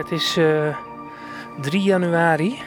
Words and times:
Het 0.00 0.10
is 0.10 0.36
eh 0.36 0.76
3 1.60 1.82
januari. 1.82 2.58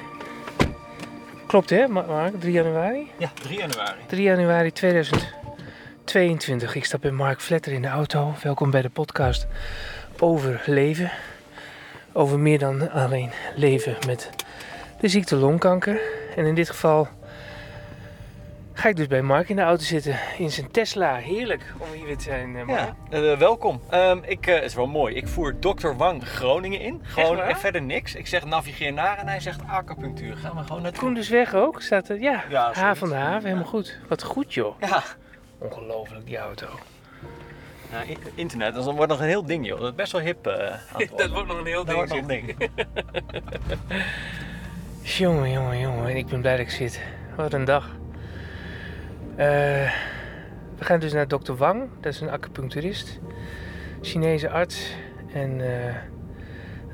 Klopt 1.48 1.70
hè, 1.70 1.88
Ma- 1.88 2.06
Mark? 2.08 2.40
3 2.40 2.54
januari? 2.54 3.12
Ja, 3.18 3.32
3 3.42 3.58
januari. 3.58 4.00
3 4.08 4.24
januari 4.24 4.72
2022. 4.72 6.76
Ik 6.76 6.86
stap 6.86 7.02
bij 7.02 7.12
Mark 7.12 7.42
Vletter 7.42 7.72
in 7.72 7.82
de 7.82 7.88
auto. 7.88 8.34
Welkom 8.44 8.72
bij 8.72 8.82
de 8.82 8.90
podcast 8.90 9.48
over 10.20 10.62
leven. 10.66 11.12
Over 12.12 12.40
meer 12.40 12.60
dan 12.60 12.92
alleen 12.92 13.32
leven 13.56 13.96
met 14.06 14.30
de 15.00 15.08
ziekte 15.08 15.36
longkanker. 15.36 16.00
En 16.36 16.46
in 16.46 16.56
dit 16.56 16.70
geval 16.70 17.08
ga 18.84 18.90
ik 18.90 18.96
dus 18.96 19.08
bij 19.08 19.22
Mark 19.22 19.50
in 19.50 19.56
de 19.56 19.62
auto 19.62 19.84
zitten. 19.84 20.20
In 20.38 20.52
zijn 20.52 20.72
Tesla. 20.72 21.16
Heerlijk 21.16 21.74
om 21.78 21.88
hier 21.92 22.06
weer 22.06 22.18
te 22.18 22.24
zijn, 22.24 22.56
eh, 22.56 22.66
Mark. 22.66 22.94
Ja, 23.10 23.18
eh, 23.18 23.38
welkom. 23.38 23.82
Ehm, 23.90 24.18
ik, 24.22 24.48
eh, 24.48 24.64
is 24.64 24.76
wel 24.76 24.88
mooi. 24.88 25.16
Ik 25.16 25.28
voer 25.28 25.60
Dr. 25.60 25.88
Wang 25.88 26.28
Groningen 26.28 26.80
in. 26.80 27.02
Gewoon 27.04 27.42
en 27.42 27.58
verder 27.58 27.82
niks. 27.82 28.16
Ik 28.16 28.28
zeg 28.28 28.46
navigeer 28.46 28.94
naar 28.94 29.18
en 29.18 29.28
hij 29.28 29.40
zegt 29.40 29.60
acupunctuur. 29.68 30.36
Gaan 30.36 30.56
we 30.56 30.64
gewoon 30.64 30.82
naartoe. 30.82 31.02
Koen 31.02 31.14
dus 31.14 31.30
weg 31.30 31.54
ook. 31.54 31.82
Staat 31.82 32.10
er, 32.10 32.22
ja, 32.22 32.44
Ja, 32.50 32.72
H 32.74 32.94
van 32.96 33.10
de 33.10 33.16
haven. 33.16 33.44
Helemaal 33.44 33.70
goed. 33.70 34.00
Wat 34.08 34.24
goed 34.24 34.54
joh. 34.54 34.80
Ja. 34.80 35.04
Ongelooflijk 35.58 36.26
die 36.26 36.38
auto. 36.38 36.68
Nou, 37.92 38.18
internet, 38.36 38.74
dat 38.74 38.86
wordt 38.86 39.12
nog 39.12 39.20
een 39.20 39.28
heel 39.28 39.46
ding 39.46 39.68
joh. 39.68 39.80
Dat 39.80 39.90
is 39.90 39.96
best 39.96 40.12
wel 40.12 40.22
hip 40.22 40.48
aan 40.48 40.80
het 41.02 41.10
worden. 41.10 41.48
nog 41.48 41.58
een 41.60 41.66
heel 41.66 41.86
Dat 41.86 41.96
wordt 41.96 42.10
nog 42.10 42.20
een 42.20 42.28
ding. 42.28 42.56
Jongen, 45.02 45.52
jongen, 45.52 45.80
jongen. 45.80 46.16
Ik 46.16 46.28
ben 46.28 46.42
blij 46.42 46.58
dat 46.58 46.66
ik 46.66 46.72
zit. 46.72 47.02
Wat 47.36 47.54
een 47.54 47.66
dag. 47.66 48.02
Eh, 49.36 49.92
we 50.78 50.86
gaan 50.86 51.00
dus 51.00 51.14
naar 51.14 51.28
dokter 51.28 51.56
Wang. 51.56 51.90
Dat 52.02 52.14
is 52.14 52.22
een 52.22 52.30
acupuncturist. 52.30 53.20
Chinese 54.02 54.50
arts. 54.50 54.96
En 55.34 55.62
eh, 55.62 55.96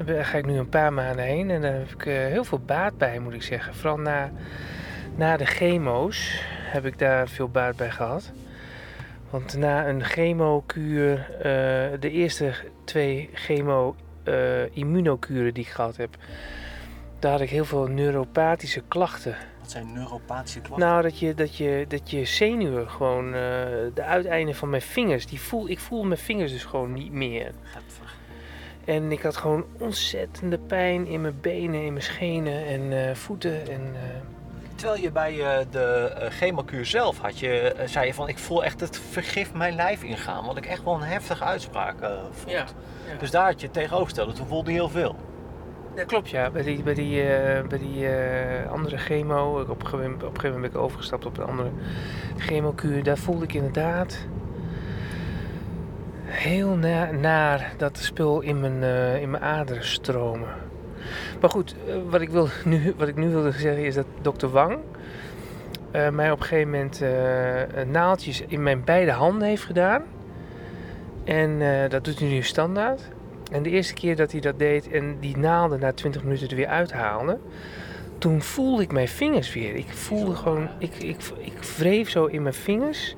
daar 0.05 0.25
ga 0.25 0.37
ik 0.37 0.45
nu 0.45 0.57
een 0.57 0.69
paar 0.69 0.93
maanden 0.93 1.25
heen. 1.25 1.49
En 1.49 1.61
daar 1.61 1.73
heb 1.73 1.89
ik 1.89 2.05
eh, 2.05 2.13
heel 2.13 2.43
veel 2.43 2.59
baat 2.59 2.97
bij, 2.97 3.19
moet 3.19 3.33
ik 3.33 3.43
zeggen. 3.43 3.75
Vooral 3.75 3.97
na, 3.97 4.31
na 5.15 5.37
de 5.37 5.45
chemo's 5.45 6.43
heb 6.63 6.85
ik 6.85 6.99
daar 6.99 7.27
veel 7.27 7.49
baat 7.49 7.75
bij 7.75 7.91
gehad. 7.91 8.31
Want 9.29 9.57
na 9.57 9.87
een 9.87 10.03
chemokuur, 10.03 11.31
eh, 11.37 11.43
de 11.99 12.11
eerste 12.11 12.53
twee 12.83 13.29
chemo-immunokuren 13.33 15.53
die 15.53 15.63
ik 15.63 15.69
gehad 15.69 15.97
heb, 15.97 16.15
daar 17.19 17.31
had 17.31 17.41
ik 17.41 17.49
heel 17.49 17.65
veel 17.65 17.87
neuropathische 17.87 18.81
klachten. 18.87 19.35
Wat 19.69 19.77
zijn 19.77 19.93
neuropathische 19.93 20.59
klachten? 20.59 20.87
Nou, 20.87 21.01
dat 21.01 21.19
je, 21.19 21.33
dat 21.33 21.55
je, 21.55 21.85
dat 21.87 22.11
je 22.11 22.25
zenuwen 22.25 22.89
gewoon, 22.89 23.25
eh, 23.25 23.31
de 23.93 24.03
uiteinden 24.03 24.55
van 24.55 24.69
mijn 24.69 24.81
vingers, 24.81 25.25
die 25.25 25.41
voel, 25.41 25.69
ik 25.69 25.79
voel 25.79 26.03
mijn 26.03 26.19
vingers 26.19 26.51
dus 26.51 26.63
gewoon 26.63 26.93
niet 26.93 27.11
meer. 27.11 27.51
En 28.85 29.11
ik 29.11 29.21
had 29.21 29.37
gewoon 29.37 29.65
ontzettende 29.79 30.57
pijn 30.57 31.07
in 31.07 31.21
mijn 31.21 31.41
benen, 31.41 31.83
in 31.83 31.93
mijn 31.93 32.03
schenen 32.05 32.65
en 32.65 33.07
eh, 33.07 33.15
voeten. 33.15 33.71
En, 33.71 33.81
eh, 33.93 34.01
Terwijl 34.75 35.01
je 35.01 35.11
bij 35.11 35.33
de 35.71 36.27
chemokuur 36.29 36.85
zelf 36.85 37.17
had 37.17 37.39
je, 37.39 37.75
zei 37.85 38.05
je 38.05 38.13
van 38.13 38.27
ik 38.27 38.37
voel 38.37 38.63
echt 38.63 38.79
het 38.79 38.99
vergif 39.09 39.53
mijn 39.53 39.75
lijf 39.75 40.03
ingaan. 40.03 40.45
Wat 40.45 40.57
ik 40.57 40.65
echt 40.65 40.83
wel 40.83 40.93
een 40.93 41.01
heftige 41.01 41.43
uitspraak 41.43 41.95
vond. 42.31 42.51
Ja, 42.51 42.65
Dus 43.19 43.31
daar 43.31 43.45
had 43.45 43.59
je 43.59 43.65
het 43.65 43.75
tegenovergestelde. 43.75 44.33
Toen 44.33 44.47
voelde 44.47 44.71
je 44.71 44.77
heel 44.77 44.89
veel. 44.89 45.15
Dat 45.99 46.07
klopt 46.07 46.29
ja. 46.29 46.49
Bij 46.49 46.63
die, 46.63 46.83
bij 46.83 46.93
die, 46.93 47.21
eh, 47.21 47.67
bij 47.67 47.77
die 47.77 48.07
eh, 48.07 48.71
andere 48.71 48.97
chemo, 48.97 49.59
op, 49.59 49.81
een 49.81 49.87
gegeven 49.87 50.13
op 50.13 50.21
gegeven 50.21 50.51
moment 50.51 50.71
ben 50.71 50.81
ik 50.81 50.85
overgestapt 50.87 51.25
op 51.25 51.37
een 51.37 51.45
andere 51.45 51.69
chemokuur. 52.37 53.03
Daar 53.03 53.17
voelde 53.17 53.43
ik 53.43 53.53
inderdaad 53.53 54.17
heel 56.23 56.69
na, 56.69 57.11
naar 57.11 57.73
dat 57.77 57.97
spul 57.97 58.41
in 58.41 58.59
mijn, 58.59 58.83
eh, 58.83 59.21
in 59.21 59.29
mijn 59.29 59.43
aderen 59.43 59.85
stromen. 59.85 60.49
Maar 61.41 61.49
goed, 61.49 61.75
wat, 62.09 62.21
ik 62.21 62.29
wil 62.29 62.47
nu, 62.65 62.93
wat 62.97 63.07
ik 63.07 63.15
nu 63.15 63.29
wilde 63.29 63.51
zeggen 63.51 63.85
is 63.85 63.95
dat 63.95 64.05
dokter 64.21 64.49
Wang 64.49 64.77
mij 66.11 66.31
op 66.31 66.39
een 66.39 66.45
gegeven 66.45 66.71
moment 66.71 67.03
naaltjes 67.91 68.43
in 68.47 68.63
mijn 68.63 68.83
beide 68.83 69.11
handen 69.11 69.47
heeft 69.47 69.63
gedaan. 69.63 70.03
En 71.23 71.59
dat 71.89 72.03
doet 72.03 72.19
hij 72.19 72.27
nu 72.27 72.41
standaard. 72.41 73.01
En 73.49 73.63
de 73.63 73.69
eerste 73.69 73.93
keer 73.93 74.15
dat 74.15 74.31
hij 74.31 74.41
dat 74.41 74.59
deed 74.59 74.91
en 74.91 75.19
die 75.19 75.37
naalden 75.37 75.79
na 75.79 75.93
20 75.93 76.23
minuten 76.23 76.49
er 76.49 76.55
weer 76.55 76.67
uithaalde, 76.67 77.39
toen 78.17 78.41
voelde 78.41 78.81
ik 78.81 78.91
mijn 78.91 79.07
vingers 79.07 79.53
weer. 79.53 79.75
Ik 79.75 79.89
voelde 79.89 80.35
gewoon, 80.35 80.69
ik, 80.77 80.95
ik, 80.95 81.17
ik 81.37 81.63
wreef 81.77 82.09
zo 82.09 82.25
in 82.25 82.41
mijn 82.41 82.53
vingers. 82.53 83.15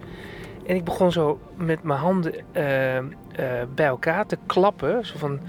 En 0.65 0.75
ik 0.75 0.83
begon 0.83 1.11
zo 1.11 1.39
met 1.55 1.83
mijn 1.83 1.99
handen 1.99 2.33
eh, 2.51 2.97
eh, 2.97 3.05
bij 3.75 3.85
elkaar 3.85 4.25
te 4.25 4.37
klappen. 4.45 5.05
Zo 5.05 5.17
van, 5.17 5.39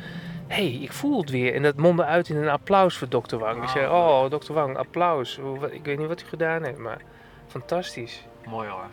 hé, 0.46 0.70
hey, 0.70 0.82
ik 0.82 0.92
voel 0.92 1.20
het 1.20 1.30
weer. 1.30 1.54
En 1.54 1.62
dat 1.62 1.76
mondde 1.76 2.04
uit 2.04 2.28
in 2.28 2.36
een 2.36 2.48
applaus 2.48 2.96
voor 2.96 3.08
dokter 3.08 3.38
Wang. 3.38 3.62
Ik 3.62 3.68
zei, 3.68 3.86
oh, 3.86 4.30
dokter 4.30 4.54
Wang, 4.54 4.76
applaus. 4.76 5.40
Ik 5.70 5.84
weet 5.84 5.98
niet 5.98 6.08
wat 6.08 6.22
u 6.22 6.24
gedaan 6.26 6.64
heeft, 6.64 6.78
maar 6.78 7.00
fantastisch. 7.46 8.24
Mooi 8.46 8.68
hoor. 8.68 8.86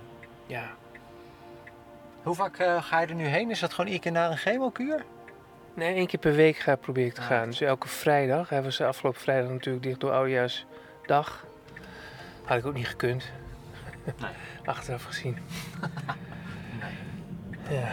Ja. 0.46 0.70
Hoe 2.24 2.36
vaak 2.36 2.58
eh, 2.58 2.84
ga 2.84 3.00
je 3.00 3.08
er 3.08 3.16
nu 3.16 3.26
heen? 3.26 3.50
Is 3.50 3.60
dat 3.60 3.74
gewoon 3.74 3.92
iedere 3.92 4.04
keer 4.04 4.22
naar 4.22 4.32
een 4.32 4.38
chemokuur? 4.38 5.06
Nee, 5.80 5.96
één 5.96 6.08
keer 6.08 6.20
per 6.20 6.34
week 6.34 6.58
ga, 6.58 6.76
probeer 6.76 7.06
ik 7.06 7.14
te 7.14 7.22
Ah. 7.22 7.28
gaan. 7.28 7.46
Dus 7.46 7.62
elke 7.62 7.88
vrijdag. 7.88 8.50
Hij 8.50 8.64
was 8.64 8.82
afgelopen 8.82 9.22
vrijdag 9.22 9.50
natuurlijk 9.52 9.84
dicht 9.84 10.00
door 10.00 10.12
Oudejaarsdag. 10.12 11.46
Had 12.44 12.58
ik 12.58 12.66
ook 12.66 12.74
niet 12.74 12.88
gekund. 12.88 13.32
Nee. 14.06 14.30
Achteraf 14.66 15.04
gezien. 15.04 15.38
Ja, 17.70 17.88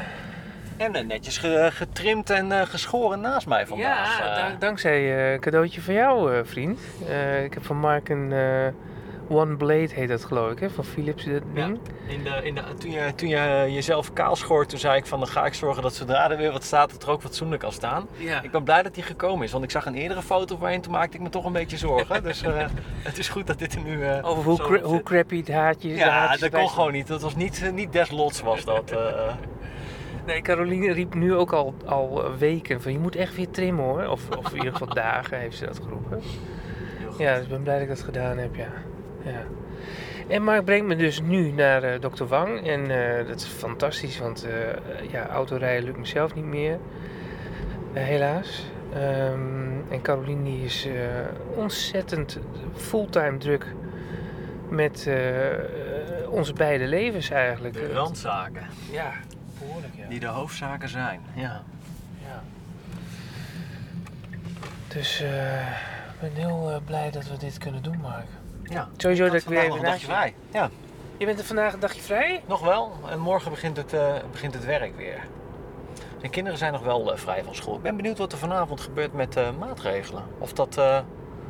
En 0.76 0.94
eh, 0.94 1.04
netjes 1.06 1.38
ge- 1.38 1.68
getrimd 1.72 2.30
en 2.30 2.52
eh, 2.52 2.66
geschoren 2.66 3.20
naast 3.20 3.46
mij 3.46 3.66
vandaag. 3.66 4.18
ja 4.18 4.30
Eh, 4.30 4.36
dank- 4.48 4.60
dankzij 4.60 5.16
eh, 5.16 5.32
een 5.32 5.40
cadeautje 5.40 5.80
van 5.80 5.94
jou, 5.94 6.34
eh, 6.34 6.40
vriend. 6.44 6.80
Eh, 7.08 7.44
ik 7.44 7.54
heb 7.54 7.64
van 7.64 7.76
Mark 7.76 8.08
een 8.08 8.32
eh, 8.32 8.66
One 9.28 9.56
Blade, 9.56 9.88
heet 9.92 10.08
dat 10.08 10.24
geloof 10.24 10.50
ik, 10.52 10.58
hè? 10.58 10.70
van 10.70 10.84
Philips, 10.84 11.24
dat 11.24 11.42
ding. 11.54 11.78
in 12.08 12.22
de, 12.24 12.40
in 12.42 12.54
de, 12.54 12.62
toen, 12.78 12.90
je, 12.90 13.12
toen 13.14 13.28
je 13.28 13.64
jezelf 13.68 14.12
kaal 14.12 14.36
schoort, 14.36 14.68
toen 14.68 14.78
zei 14.78 14.96
ik 14.96 15.06
van 15.06 15.18
dan 15.18 15.28
ga 15.28 15.46
ik 15.46 15.54
zorgen 15.54 15.82
dat 15.82 15.94
zodra 15.94 16.30
er 16.30 16.36
weer 16.36 16.52
wat 16.52 16.64
staat, 16.64 16.90
dat 16.90 17.02
er 17.02 17.10
ook 17.10 17.20
fatsoenlijk 17.20 17.60
kan 17.62 17.72
staan. 17.72 18.06
Ja. 18.16 18.42
Ik 18.42 18.50
ben 18.50 18.62
blij 18.64 18.82
dat 18.82 18.94
die 18.94 19.02
gekomen 19.02 19.44
is, 19.44 19.52
want 19.52 19.64
ik 19.64 19.70
zag 19.70 19.86
een 19.86 19.94
eerdere 19.94 20.22
foto 20.22 20.56
voorheen, 20.56 20.80
toen 20.80 20.92
maakte 20.92 21.16
ik 21.16 21.22
me 21.22 21.28
toch 21.28 21.44
een 21.44 21.52
beetje 21.52 21.76
zorgen. 21.76 22.22
dus 22.22 22.42
eh, 22.42 22.66
het 23.08 23.18
is 23.18 23.28
goed 23.28 23.46
dat 23.46 23.58
dit 23.58 23.74
er 23.74 23.80
nu 23.82 24.04
eh, 24.04 24.18
Over 24.28 24.42
hoe, 24.44 24.58
cra- 24.58 24.80
hoe 24.88 25.02
crappy 25.02 25.36
het 25.38 25.50
haatje 25.52 25.88
de 25.88 25.94
Ja, 25.94 26.08
haartjes 26.10 26.40
dat 26.50 26.60
kon 26.60 26.68
gewoon 26.70 26.92
niet. 26.92 27.06
Dat 27.06 27.22
was 27.22 27.36
niet, 27.36 27.62
eh, 27.62 27.72
niet 27.72 27.92
des 27.92 28.10
lots 28.10 28.40
was 28.40 28.64
dat. 28.64 28.90
eh. 28.90 29.34
Nee, 30.26 30.42
Caroline 30.42 30.92
riep 30.92 31.14
nu 31.14 31.34
ook 31.34 31.52
al, 31.52 31.74
al 31.84 32.24
eh, 32.24 32.30
weken 32.38 32.82
van 32.82 32.92
je 32.92 32.98
moet 32.98 33.16
echt 33.16 33.36
weer 33.36 33.50
trimmen 33.50 33.84
hoor. 33.84 34.06
Of, 34.06 34.22
of 34.38 34.50
in 34.50 34.56
ieder 34.56 34.72
geval 34.72 34.94
dagen 35.04 35.38
heeft 35.38 35.56
ze 35.56 35.64
dat 35.66 35.80
geroepen. 35.82 36.22
Ja, 37.18 37.34
dus 37.34 37.42
ik 37.44 37.48
ben 37.50 37.62
blij 37.62 37.74
dat 37.74 37.82
ik 37.82 37.88
dat 37.88 38.02
gedaan 38.02 38.38
heb, 38.38 38.54
ja. 38.54 38.68
Ja. 39.30 39.42
En 40.28 40.42
Mark 40.42 40.64
brengt 40.64 40.86
me 40.86 40.96
dus 40.96 41.20
nu 41.20 41.50
naar 41.50 41.82
eh 41.82 42.00
Dr. 42.00 42.24
Wang. 42.24 42.66
En 42.66 42.90
eh, 42.90 43.26
dat 43.26 43.40
is 43.40 43.44
fantastisch, 43.46 44.18
want 44.18 44.44
eh, 44.44 45.10
ja, 45.10 45.28
autorijden 45.28 45.84
lukt 45.84 45.98
mezelf 45.98 46.34
niet 46.34 46.44
meer. 46.44 46.78
Helaas. 47.92 48.70
Ehm, 48.94 49.90
en 49.90 50.02
Caroline 50.02 50.42
die 50.44 50.64
is 50.64 50.88
ontzettend 51.54 52.38
fulltime 52.74 53.36
druk 53.38 53.66
met 54.68 55.10
onze 56.28 56.52
beide 56.52 56.86
levens 56.86 57.30
eigenlijk. 57.30 57.74
De 57.74 57.92
randzaken, 57.92 58.62
Ja, 58.92 59.12
behoorlijk 59.58 59.94
ja. 59.96 60.08
die 60.08 60.20
de 60.20 60.26
hoofdzaken 60.26 60.88
zijn. 60.88 61.20
Ja. 61.34 61.62
Ja. 62.22 62.42
Dus 64.88 65.20
ik 65.20 66.20
ben 66.20 66.32
heel 66.34 66.80
blij 66.84 67.10
dat 67.10 67.28
we 67.28 67.36
dit 67.36 67.58
kunnen 67.58 67.82
doen, 67.82 67.98
Mark. 68.00 68.26
Ja. 68.68 68.88
Sowieso 68.96 69.24
dat 69.24 69.34
ik 69.34 69.44
weer 69.48 69.56
nog 69.56 69.66
even 69.66 69.78
een 69.78 69.84
dagje 69.84 70.06
je... 70.06 70.12
vrij. 70.12 70.34
Ja, 70.50 70.70
Je 71.16 71.26
bent 71.26 71.38
er 71.38 71.44
vandaag 71.44 71.72
een 71.72 71.80
dagje 71.80 72.00
vrij? 72.02 72.42
nog 72.46 72.60
wel. 72.60 72.92
En 73.10 73.18
morgen 73.18 73.50
begint 73.50 73.76
het, 73.76 73.92
eh, 73.92 74.14
begint 74.30 74.54
het 74.54 74.64
werk 74.64 74.96
weer. 74.96 75.26
De 76.20 76.28
kinderen 76.28 76.58
zijn 76.58 76.72
nog 76.72 76.82
wel 76.82 77.12
eh, 77.12 77.18
vrij 77.18 77.44
van 77.44 77.54
school. 77.54 77.76
Ik 77.76 77.82
ben 77.82 77.96
benieuwd 77.96 78.18
wat 78.18 78.32
er 78.32 78.38
vanavond 78.38 78.80
gebeurt 78.80 79.12
met 79.12 79.36
eh, 79.36 79.48
maatregelen. 79.58 80.22
Of 80.38 80.52
dat... 80.52 80.80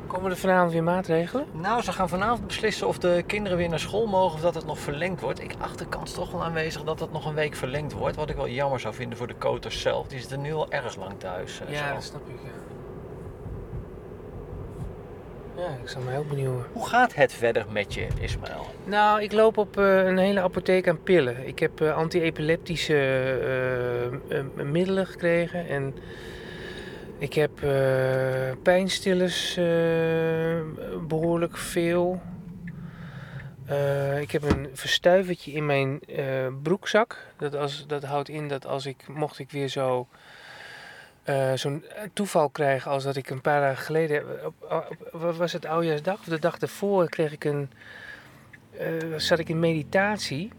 Komen 0.07 0.31
er 0.31 0.37
vanavond 0.37 0.73
weer 0.73 0.83
maatregelen? 0.83 1.47
Nou, 1.53 1.83
ze 1.83 1.93
gaan 1.93 2.09
vanavond 2.09 2.47
beslissen 2.47 2.87
of 2.87 2.99
de 2.99 3.25
kinderen 3.27 3.59
weer 3.59 3.69
naar 3.69 3.79
school 3.79 4.07
mogen 4.07 4.35
of 4.35 4.41
dat 4.41 4.55
het 4.55 4.67
nog 4.67 4.79
verlengd 4.79 5.21
wordt. 5.21 5.43
Ik 5.43 5.55
acht 5.59 5.79
de 5.79 5.87
kans 5.87 6.13
toch 6.13 6.31
wel 6.31 6.45
aanwezig 6.45 6.85
dat 6.85 7.01
het 7.01 7.13
nog 7.13 7.27
een 7.27 7.35
week 7.35 7.55
verlengd 7.55 7.93
wordt. 7.93 8.17
Wat 8.17 8.31
ik 8.31 8.37
wel 8.37 8.49
jammer 8.49 8.81
zou 8.81 8.95
vinden 8.95 9.19
voor 9.19 9.27
de 9.27 9.35
koters 9.35 9.81
zelf. 9.81 10.07
Die 10.07 10.19
zitten 10.19 10.41
nu 10.41 10.55
al 10.55 10.71
erg 10.71 10.97
lang 10.97 11.13
thuis. 11.19 11.61
Ja, 11.69 11.89
zo. 11.89 11.95
dat 11.95 12.05
snap 12.05 12.29
ik, 12.29 12.35
ja. 12.45 12.76
Ja, 15.57 15.69
ik 15.83 15.89
zal 15.89 16.03
me 16.03 16.11
heel 16.11 16.25
benieuwen. 16.25 16.65
Hoe 16.73 16.87
gaat 16.87 17.15
het 17.15 17.33
verder 17.33 17.67
met 17.71 17.95
je, 17.95 18.07
Ismaël? 18.21 18.67
Nou, 18.85 19.23
ik 19.23 19.33
loop 19.33 19.57
op 19.57 19.79
eh, 19.79 20.07
een 20.07 20.19
hele 20.19 20.41
apotheek 20.41 20.89
aan 20.89 21.03
pillen. 21.03 21.47
Ik 21.47 21.59
heb 21.59 21.81
eh, 21.81 21.97
anti-epileptische 21.97 22.97
eh, 24.29 24.65
middelen 24.65 25.07
gekregen 25.07 25.69
en 25.69 25.95
ik 27.19 27.35
heb 27.35 27.51
pijnstillers 28.63 29.57
eh, 29.57 29.65
behoorlijk 31.09 31.57
veel. 31.57 32.21
Ik 34.21 34.31
heb 34.31 34.43
een 34.43 34.69
verstuivertje 34.73 35.53
in 35.53 35.67
mijn 35.67 36.01
broekzak. 36.63 37.27
Dat, 37.37 37.55
als, 37.55 37.87
dat 37.87 38.05
houdt 38.05 38.29
in 38.29 38.49
dat 38.49 38.67
als 38.67 38.87
ik, 38.87 39.09
mocht 39.09 39.39
ik 39.39 39.51
weer 39.51 39.69
zo 39.69 40.09
eh, 41.27 41.53
zo'n 41.55 41.85
toeval 42.13 42.49
krijg 42.49 42.87
als 42.89 43.05
dat 43.05 43.17
ik 43.17 43.31
een 43.31 43.41
paar 43.41 43.61
dagen 43.61 43.85
geleden, 43.85 44.23
op, 44.47 44.55
op- 44.71 45.09
wat 45.13 45.37
was 45.37 45.53
het 45.53 45.67
oudjaarsdag 45.67 46.19
of 46.19 46.25
de 46.25 46.39
dag 46.39 46.59
ervoor, 46.59 47.09
kreeg 47.09 47.33
ik 47.33 47.45
een, 47.45 47.71
eh, 48.79 48.87
zat 49.17 49.39
ik 49.39 49.49
in 49.49 49.59
meditatie. 49.59 50.51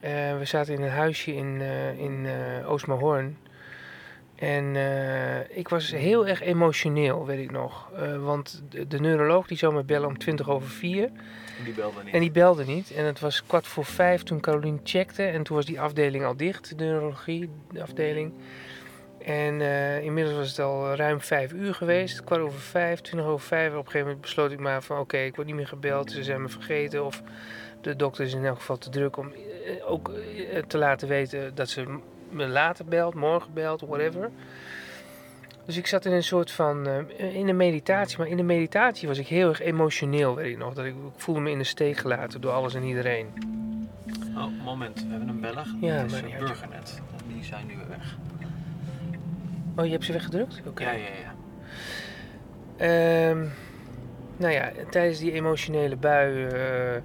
Eh, 0.00 0.38
we 0.38 0.44
zaten 0.44 0.74
in 0.74 0.82
een 0.82 0.90
huisje 0.90 1.34
in, 1.34 1.60
eh 1.60 1.98
in 1.98 2.26
eh 2.26 2.70
Oostmaarhoorn. 2.70 3.36
En 4.34 4.76
eh, 4.76 5.56
ik 5.58 5.68
was 5.68 5.90
heel 5.90 6.26
erg 6.26 6.42
emotioneel, 6.42 7.26
weet 7.26 7.38
ik 7.38 7.50
nog. 7.50 7.90
Eh, 7.92 8.24
want 8.24 8.62
de, 8.68 8.86
de 8.86 9.00
neuroloog 9.00 9.46
die 9.46 9.56
zou 9.58 9.74
me 9.74 9.82
bellen 9.84 10.08
om 10.08 10.18
20 10.18 10.48
over 10.50 10.68
4. 10.70 11.10
Die 11.64 11.72
belde 11.74 12.02
niet. 12.04 12.14
En 12.14 12.20
die 12.20 12.30
belde 12.30 12.64
niet. 12.64 12.90
En 12.90 13.04
het 13.04 13.20
was 13.20 13.44
kwart 13.46 13.66
voor 13.66 13.84
vijf 13.84 14.22
toen 14.22 14.40
Caroline 14.40 14.78
checkte. 14.84 15.22
En 15.22 15.42
toen 15.42 15.56
was 15.56 15.64
die 15.66 15.80
afdeling 15.80 16.24
al 16.24 16.36
dicht, 16.36 16.78
de 16.78 16.84
neurologie 16.84 17.50
de 17.72 17.82
afdeling. 17.82 18.32
En 19.26 19.60
eh, 19.60 20.02
inmiddels 20.02 20.36
was 20.36 20.48
het 20.48 20.58
al 20.58 20.94
ruim 20.94 21.20
vijf 21.20 21.52
uur 21.52 21.74
geweest. 21.74 22.24
Kwart 22.24 22.40
over 22.40 22.60
vijf, 22.60 23.00
twintig 23.00 23.26
over 23.26 23.46
vijf. 23.46 23.70
Op 23.70 23.76
een 23.76 23.84
gegeven 23.84 24.00
moment 24.00 24.20
besloot 24.20 24.50
ik 24.50 24.58
maar 24.58 24.82
van 24.82 24.98
oké, 24.98 25.18
ik 25.18 25.34
word 25.34 25.46
niet 25.46 25.56
meer 25.56 25.66
gebeld. 25.66 26.10
Ze 26.10 26.24
zijn 26.24 26.42
me 26.42 26.48
vergeten. 26.48 27.04
Of 27.04 27.22
de 27.80 27.96
dokter 27.96 28.24
is 28.24 28.34
in 28.34 28.44
elk 28.44 28.56
geval 28.56 28.78
te 28.78 28.90
druk 28.90 29.16
om 29.16 29.32
eh, 29.32 29.90
ook 29.90 30.08
eh, 30.08 30.62
te 30.62 30.78
laten 30.78 31.08
weten 31.08 31.54
dat 31.54 31.68
ze 31.68 31.98
me 32.30 32.46
later 32.46 32.84
belt, 32.84 33.14
morgen 33.14 33.52
belt, 33.54 33.80
whatever. 33.80 34.30
Dus 35.64 35.76
ik 35.76 35.86
zat 35.86 36.04
in 36.04 36.12
een 36.12 36.22
soort 36.22 36.50
van, 36.50 36.86
in 37.16 37.48
een 37.48 37.56
meditatie. 37.56 38.18
Maar 38.18 38.28
in 38.28 38.36
de 38.36 38.42
meditatie 38.42 39.08
was 39.08 39.18
ik 39.18 39.26
heel 39.26 39.48
erg 39.48 39.60
emotioneel, 39.60 40.34
weet 40.34 40.52
ik 40.52 40.58
nog. 40.58 40.74
Dat 40.74 40.84
ik, 40.84 40.94
ik 40.94 41.12
voelde 41.16 41.40
me 41.40 41.50
in 41.50 41.58
de 41.58 41.64
steek 41.64 41.96
gelaten 41.96 42.40
door 42.40 42.52
alles 42.52 42.74
en 42.74 42.82
iedereen. 42.82 43.26
Oh, 44.36 44.64
moment. 44.64 45.02
We 45.02 45.10
hebben 45.10 45.28
een 45.28 45.40
beller. 45.40 45.66
Ja, 45.80 45.94
het 45.94 46.12
is 46.12 46.20
maar 46.20 46.30
een. 46.30 46.38
Burgernet. 46.38 47.00
Die 47.28 47.44
zijn 47.44 47.66
nu 47.66 47.76
weer 47.76 47.88
weg. 47.88 48.16
Oh, 49.76 49.84
je 49.84 49.90
hebt 49.90 50.04
ze 50.04 50.12
weggedrukt? 50.12 50.62
Oké. 50.66 50.82
Ja, 50.82 50.92
ja, 50.92 51.06
ja. 51.06 51.34
Ehm, 52.76 53.44
nou 54.36 54.52
ja, 54.52 54.72
tijdens 54.90 55.18
die 55.18 55.32
emotionele 55.32 55.96
bui 55.96 56.44
eh, 56.46 57.02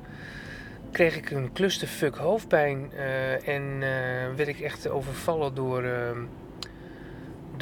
kreeg 0.91 1.17
ik 1.17 1.29
een 1.31 1.53
clusterfuck 1.53 2.15
hoofdpijn. 2.15 2.91
eh, 2.91 3.47
en 3.47 3.63
eh, 3.81 4.35
werd 4.35 4.47
ik 4.47 4.59
echt 4.59 4.89
overvallen 4.89 5.53
door, 5.55 5.83
ehm, 5.83 6.17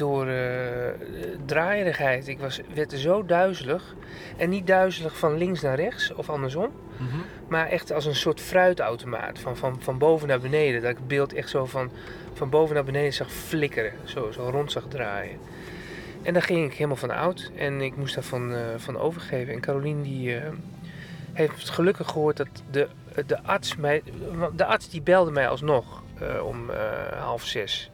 door 0.00 0.26
eh, 0.26 0.88
draaierigheid. 1.46 2.28
Ik 2.28 2.38
was, 2.38 2.60
werd 2.74 2.92
zo 2.92 3.24
duizelig. 3.24 3.94
En 4.36 4.48
niet 4.48 4.66
duizelig 4.66 5.18
van 5.18 5.36
links 5.36 5.60
naar 5.60 5.76
rechts 5.76 6.14
of 6.14 6.30
andersom. 6.30 6.70
Mhm. 6.96 7.18
Maar 7.48 7.66
echt 7.68 7.92
als 7.92 8.06
een 8.06 8.14
soort 8.14 8.40
fruitautomaat. 8.40 9.38
Van, 9.38 9.56
van, 9.56 9.76
van 9.80 9.98
boven 9.98 10.28
naar 10.28 10.40
beneden. 10.40 10.82
Dat 10.82 10.90
ik 10.90 10.96
het 10.96 11.08
beeld 11.08 11.32
echt 11.32 11.48
zo 11.48 11.66
van, 11.66 11.90
van 12.32 12.50
boven 12.50 12.74
naar 12.74 12.84
beneden 12.84 13.12
zag 13.12 13.32
flikkeren. 13.32 13.92
Zo, 14.04 14.30
zo 14.30 14.48
rond 14.50 14.72
zag 14.72 14.84
draaien. 14.88 15.38
En 16.22 16.32
daar 16.32 16.42
ging 16.42 16.64
ik 16.64 16.72
helemaal 16.72 16.96
van 16.96 17.10
oud. 17.10 17.50
En 17.56 17.80
ik 17.80 17.96
moest 17.96 18.14
daarvan 18.14 18.54
eh, 18.54 18.60
van 18.76 18.98
overgeven. 18.98 19.54
En 19.54 19.60
Carolien 19.60 20.02
die 20.02 20.36
eh, 20.36 20.48
heeft 21.32 21.70
gelukkig 21.70 22.08
gehoord 22.08 22.36
dat 22.36 22.48
de, 22.70 22.88
de 23.26 23.42
arts 23.42 23.76
mij... 23.76 24.02
De 24.56 24.64
arts 24.64 24.90
die 24.90 25.02
belde 25.02 25.30
mij 25.30 25.48
alsnog 25.48 26.02
om 26.42 26.70
half 27.18 27.44
zes. 27.44 27.90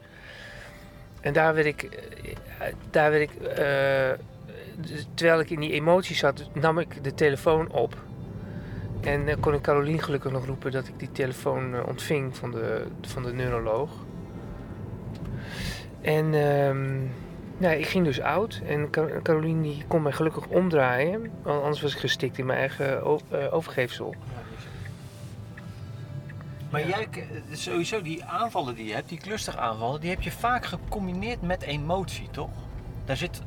En 1.21 1.33
daar 1.33 1.53
werd 1.53 1.65
ik... 1.65 1.83
eh, 1.83 2.67
daar 2.89 3.11
werd 3.11 3.21
ik 3.31 3.41
eh, 3.41 4.25
dus 4.79 5.07
terwijl 5.13 5.39
ik 5.39 5.49
in 5.49 5.59
die 5.59 5.71
emoties 5.71 6.19
zat, 6.19 6.49
nam 6.53 6.79
ik 6.79 7.03
de 7.03 7.13
telefoon 7.13 7.71
op. 7.71 7.95
En 9.01 9.27
eh, 9.27 9.35
kon 9.39 9.53
ik 9.53 9.61
Carolien 9.61 10.01
gelukkig 10.01 10.31
nog 10.31 10.45
roepen 10.45 10.71
dat 10.71 10.87
ik 10.87 10.99
die 10.99 11.11
telefoon 11.11 11.85
ontving 11.85 12.37
van 12.37 12.51
de, 12.51 12.83
van 13.01 13.23
de 13.23 13.33
neuroloog. 13.33 13.91
En 16.01 16.33
ehm, 16.33 16.97
nou, 17.57 17.75
ik 17.75 17.87
ging 17.87 18.05
dus 18.05 18.21
oud. 18.21 18.61
En 18.67 18.89
Car- 18.89 19.21
Carolien 19.21 19.61
die 19.61 19.83
kon 19.87 20.01
mij 20.01 20.11
gelukkig 20.11 20.47
omdraaien. 20.47 21.31
want 21.41 21.63
Anders 21.63 21.81
was 21.81 21.93
ik 21.93 21.99
gestikt 21.99 22.37
in 22.37 22.45
mijn 22.45 22.59
eigen 22.59 23.03
overgeefsel. 23.51 24.15
Maar 26.69 26.87
jij, 26.87 27.07
k- 27.11 27.23
sowieso 27.53 28.01
die 28.01 28.23
aanvallen 28.23 28.75
die 28.75 28.85
je 28.85 28.93
hebt, 28.93 29.09
die 29.09 29.17
clusteraanvallen, 29.19 30.01
die 30.01 30.09
heb 30.09 30.21
je 30.21 30.31
vaak 30.31 30.65
gecombineerd 30.65 31.41
met 31.41 31.61
emotie, 31.61 32.27
toch? 32.31 32.49
Daar 33.05 33.17
zit, 33.17 33.41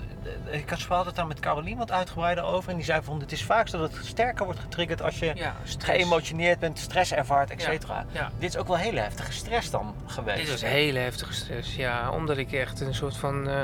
eh, 0.51 0.59
ik 0.59 0.71
had 0.89 1.07
het 1.07 1.15
daar 1.15 1.27
met 1.27 1.41
Carolien 1.41 1.79
wat 1.79 1.91
uitgebreider 1.93 2.45
over 2.45 2.71
en 2.71 2.77
die 2.77 2.85
zei 2.85 3.03
van 3.03 3.21
het 3.21 3.33
is 3.33 3.45
vaak 3.45 3.69
zo 3.69 3.79
dat 3.79 3.97
het 3.97 4.07
sterker 4.07 4.45
wordt 4.45 4.61
getriggerd 4.61 5.03
als 5.03 5.19
je 5.19 5.33
Ja, 5.35 5.55
geëmotioneerd 5.79 6.59
bent, 6.59 6.79
stress 6.79 7.13
ervaart, 7.13 7.51
et 7.51 7.63
cetera. 7.63 8.07
Ja. 8.13 8.31
Dit 8.39 8.49
is 8.49 8.57
ook 8.57 8.67
wel 8.69 8.77
hele 8.77 9.01
heftige 9.01 9.33
stress 9.33 9.71
dan 9.71 9.95
geweest. 10.07 10.41
Dit 10.41 10.51
was 10.51 10.63
hele 10.63 10.99
heftige 10.99 11.33
stress, 11.33 11.75
ja. 11.77 12.11
Omdat 12.11 12.37
ik 12.37 12.53
echt 12.53 12.81
een 12.81 12.95
soort 12.95 13.17
van... 13.17 13.49
eh, 13.49 13.55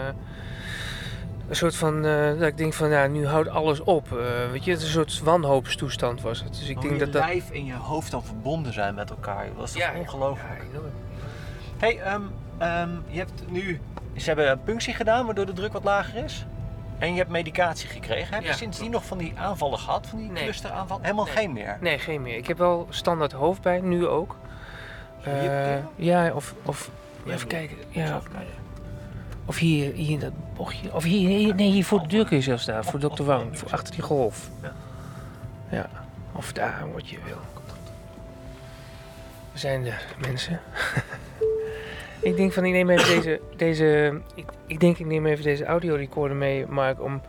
een 1.48 1.56
soort 1.56 1.76
van... 1.76 2.04
eh, 2.04 2.38
dat 2.38 2.48
ik 2.48 2.56
denk 2.56 2.72
van, 2.75 2.88
ja, 2.90 3.06
nu 3.06 3.26
houdt 3.26 3.48
alles 3.48 3.81
op. 3.81 4.12
eh, 4.12 4.50
weet 4.50 4.64
je, 4.64 4.70
het 4.70 4.81
is 4.81 4.87
een 4.87 4.93
soort 4.93 5.20
wanhoopstoestand 5.22 6.20
was 6.20 6.43
het. 6.43 6.48
Dus 6.58 6.69
ik 6.69 6.75
Hoe 6.76 6.82
denk 6.88 6.98
je 6.98 7.04
dat 7.04 7.12
dat... 7.12 7.22
lijf 7.25 7.50
en 7.50 7.64
je 7.64 7.75
hoofd 7.75 8.10
dan 8.10 8.25
verbonden 8.25 8.72
zijn 8.72 8.94
met 8.94 9.10
elkaar. 9.10 9.46
Dat 9.56 9.64
is 9.66 9.72
toch 9.72 9.94
ongelooflijk. 9.98 10.62
Ja. 10.72 10.78
Hey, 11.76 12.00
ehm, 12.00 12.22
ehm, 12.58 12.90
je 13.06 13.19
hebt 13.19 13.43
nu... 13.50 13.81
Ze 14.16 14.25
hebben 14.26 14.50
een 14.50 14.62
punctie 14.62 14.94
gedaan 14.94 15.25
waardoor 15.26 15.46
de 15.46 15.52
druk 15.52 15.72
wat 15.72 15.84
lager 15.84 16.25
is. 16.25 16.46
En 16.98 17.10
je 17.12 17.16
hebt 17.19 17.31
medicatie 17.31 17.88
gekregen. 17.88 18.34
Heb 18.34 18.43
je 18.43 18.48
Ja, 18.48 18.54
sindsdien 18.54 18.90
nog 18.90 19.04
van 19.04 19.19
die 19.19 19.32
aanvallen 19.38 19.78
gehad? 19.78 20.06
Van 20.06 20.19
die 20.19 20.31
Nee. 20.31 20.50
Helemaal 21.02 21.25
Nee. 21.25 21.34
geen 21.34 21.52
meer? 21.52 21.78
Nee, 21.81 21.98
geen 21.98 22.22
meer. 22.22 22.37
Ik 22.37 22.46
heb 22.46 22.58
wel 22.58 22.87
standaard 22.90 23.32
hoofdpijn, 23.32 23.88
nu 23.88 24.06
ook. 24.06 24.37
Eh, 25.22 25.76
ja, 25.96 26.32
of, 26.32 26.54
of 26.62 26.90
even 27.26 27.46
kijken. 27.48 27.76
Ja. 27.88 28.20
Of 29.46 29.58
hier, 29.58 29.93
hier 29.93 30.10
in 30.10 30.19
dat 30.19 30.32
bochtje. 30.56 30.94
Of 30.94 31.02
hier, 31.04 31.28
hier- 31.28 31.54
nee, 31.54 31.70
hier 31.70 31.84
voor 31.84 32.00
de 32.00 32.06
deur 32.08 32.26
kun 32.26 32.37
je 32.37 32.43
zelfs 32.43 32.62
staan. 32.62 32.84
Voor 32.84 32.98
Dr. 33.00 33.22
Wang. 33.22 33.58
Voor 33.58 33.70
achter 33.70 33.94
die 33.94 34.02
golf. 34.02 34.50
Ja. 34.62 34.72
Ja. 35.70 35.88
Of 36.32 36.52
daar, 36.52 36.84
wat 36.94 37.08
je 37.08 37.16
wil. 37.25 37.37
We 39.52 39.58
zijn 39.58 39.87
er, 39.87 40.02
mensen. 40.28 40.60
ik 42.20 42.37
denk 42.37 42.52
van, 42.52 42.64
ik 42.64 42.72
neem 42.72 42.90
even 42.90 43.14
deze... 43.14 43.40
deze 43.56 44.20
ik, 44.34 44.44
ik 44.66 44.81
denk, 44.81 44.98
ik 44.98 45.06
neem 45.06 45.26
even 45.26 45.44
deze 45.44 45.64
audiorecorder 45.64 46.37
mee, 46.37 46.66
Mark, 46.66 47.02
om... 47.02 47.20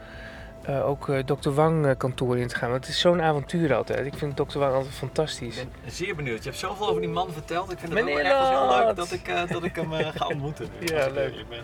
eh, 0.64 0.88
ook 0.88 1.10
eh, 1.10 1.20
Dr. 1.24 1.50
Wang 1.50 1.86
eh, 1.86 1.92
kantoor 1.98 2.38
in 2.38 2.48
te 2.48 2.56
gaan. 2.56 2.70
Want 2.70 2.86
het 2.86 2.94
is 2.94 3.00
zo'n 3.02 3.22
avontuur 3.22 3.74
altijd. 3.76 4.06
Ik 4.06 4.14
vind 4.18 4.36
Dr. 4.36 4.60
Wang 4.60 4.74
altijd 4.74 4.94
fantastisch. 4.94 5.58
Ik 5.58 5.68
ben 5.84 5.92
zeer 5.92 6.16
benieuwd. 6.16 6.44
Je 6.44 6.50
hebt 6.50 6.62
zoveel 6.62 6.88
over 6.90 7.02
die 7.02 7.10
man 7.10 7.32
verteld. 7.32 7.72
Ik 7.72 7.80
vind 7.80 7.94
het 7.94 8.04
Meneer 8.04 8.20
ook 8.20 8.26
echt 8.40 8.50
heel 8.50 8.86
leuk 8.86 8.96
dat 8.96 9.12
ik, 9.12 9.28
eh, 9.28 9.48
dat 9.50 9.64
ik 9.64 9.76
hem 9.76 9.94
eh, 9.94 10.08
ga 10.16 10.28
ontmoeten. 10.28 10.68
nu, 10.80 10.86
Ja, 10.96 10.98
als 10.98 11.06
ik 11.08 11.14
leuk. 11.14 11.30
eerlijk 11.32 11.50
ben. 11.50 11.64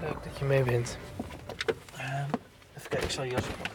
Leuk 0.00 0.24
dat 0.24 0.38
je 0.38 0.44
mee 0.44 0.62
bent. 0.62 0.98
Ehm, 1.96 2.24
even 2.76 2.88
kijken, 2.88 3.02
ik 3.02 3.10
zal 3.10 3.24
je 3.24 3.30
jas 3.30 3.46
op. 3.48 3.68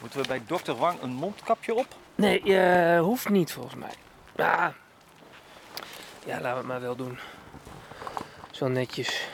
Moeten 0.00 0.22
we 0.22 0.28
bij 0.28 0.42
dokter 0.46 0.76
Wang 0.76 1.02
een 1.02 1.12
mondkapje 1.12 1.74
op? 1.74 1.86
Nee, 2.14 2.56
eh, 2.56 3.00
hoeft 3.00 3.28
niet 3.28 3.52
volgens 3.52 3.74
mij. 3.74 3.92
Ja. 4.36 4.74
ja, 6.26 6.40
laten 6.40 6.50
we 6.50 6.56
het 6.56 6.66
maar 6.66 6.80
wel 6.80 6.96
doen. 6.96 7.18
Zo 8.50 8.68
netjes. 8.68 9.28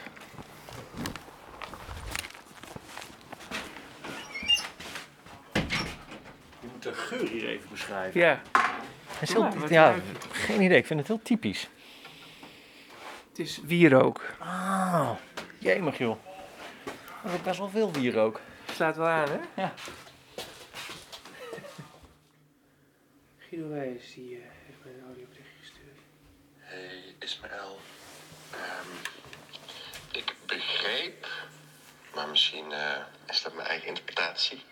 Moet 6.84 6.94
de 6.94 7.00
geur 7.00 7.28
hier 7.28 7.48
even 7.48 7.68
beschrijven. 7.70 8.20
Ja, 8.20 8.42
Het 9.18 9.28
is 9.28 9.34
Ja, 9.68 9.92
heel, 9.92 10.02
geen 10.32 10.60
idee. 10.60 10.78
Ik 10.78 10.86
vind 10.86 10.98
het 10.98 11.08
heel 11.08 11.22
typisch. 11.22 11.68
het 13.28 13.38
is 13.38 13.60
wierook. 13.64 14.34
Ah, 14.38 15.10
jemig 15.58 15.98
joh. 15.98 16.16
Er 17.24 17.34
is 17.34 17.42
best 17.42 17.58
wel 17.58 17.68
veel 17.68 17.92
wierook. 17.92 18.40
Slaat 18.74 18.96
wel 18.96 19.06
aan, 19.06 19.28
hè? 19.28 19.62
Ja. 19.62 19.74
Guido 23.48 23.68
Wijs, 23.68 24.14
die 24.14 24.36
eh, 24.36 24.42
heeft 24.66 24.78
mij 24.84 24.92
een 24.92 25.04
audiobericht 25.06 25.48
gestuurd. 25.60 25.98
Hey 26.58 27.14
Ismaël. 27.18 27.78
Ehm, 28.50 28.88
ik 30.12 30.34
begreep, 30.46 31.26
maar 32.14 32.28
misschien 32.28 32.72
eh, 32.72 32.96
is 33.26 33.42
dat 33.42 33.54
mijn 33.54 33.68
eigen 33.68 33.88
interpretatie, 33.88 34.62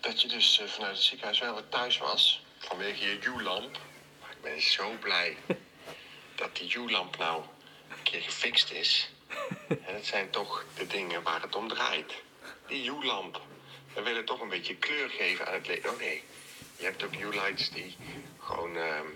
dat 0.00 0.22
je 0.22 0.28
dus 0.28 0.60
eh, 0.60 0.66
vanuit 0.66 0.96
het 0.96 1.04
ziekenhuis 1.04 1.38
wel 1.38 1.54
weer 1.54 1.68
thuis 1.68 1.98
was 1.98 2.42
vanwege 2.58 3.04
je 3.04 3.18
U-lamp. 3.22 3.78
Maar 4.20 4.30
ik 4.30 4.42
ben 4.42 4.62
zo 4.62 4.90
blij 5.00 5.36
dat 6.34 6.56
die 6.56 6.74
U-lamp 6.76 7.16
nou 7.16 7.42
een 7.88 8.02
keer 8.02 8.20
gefixt 8.20 8.70
is. 8.70 9.08
En 9.68 9.94
het 9.94 10.06
zijn 10.06 10.30
toch 10.30 10.64
de 10.76 10.86
dingen 10.86 11.22
waar 11.22 11.42
het 11.42 11.54
om 11.56 11.68
draait. 11.68 12.14
Die 12.66 12.90
U-lamp. 12.90 13.40
We 13.94 14.02
willen 14.02 14.24
toch 14.24 14.40
een 14.40 14.48
beetje 14.48 14.76
kleur 14.76 15.08
geven 15.08 15.46
aan 15.46 15.52
het 15.52 15.66
leven. 15.66 15.90
Oh 15.90 15.98
nee, 15.98 16.22
je 16.76 16.84
hebt 16.84 17.02
ook 17.04 17.14
U-lights 17.14 17.70
die 17.70 17.96
gewoon... 18.38 18.76
ehm, 18.76 19.06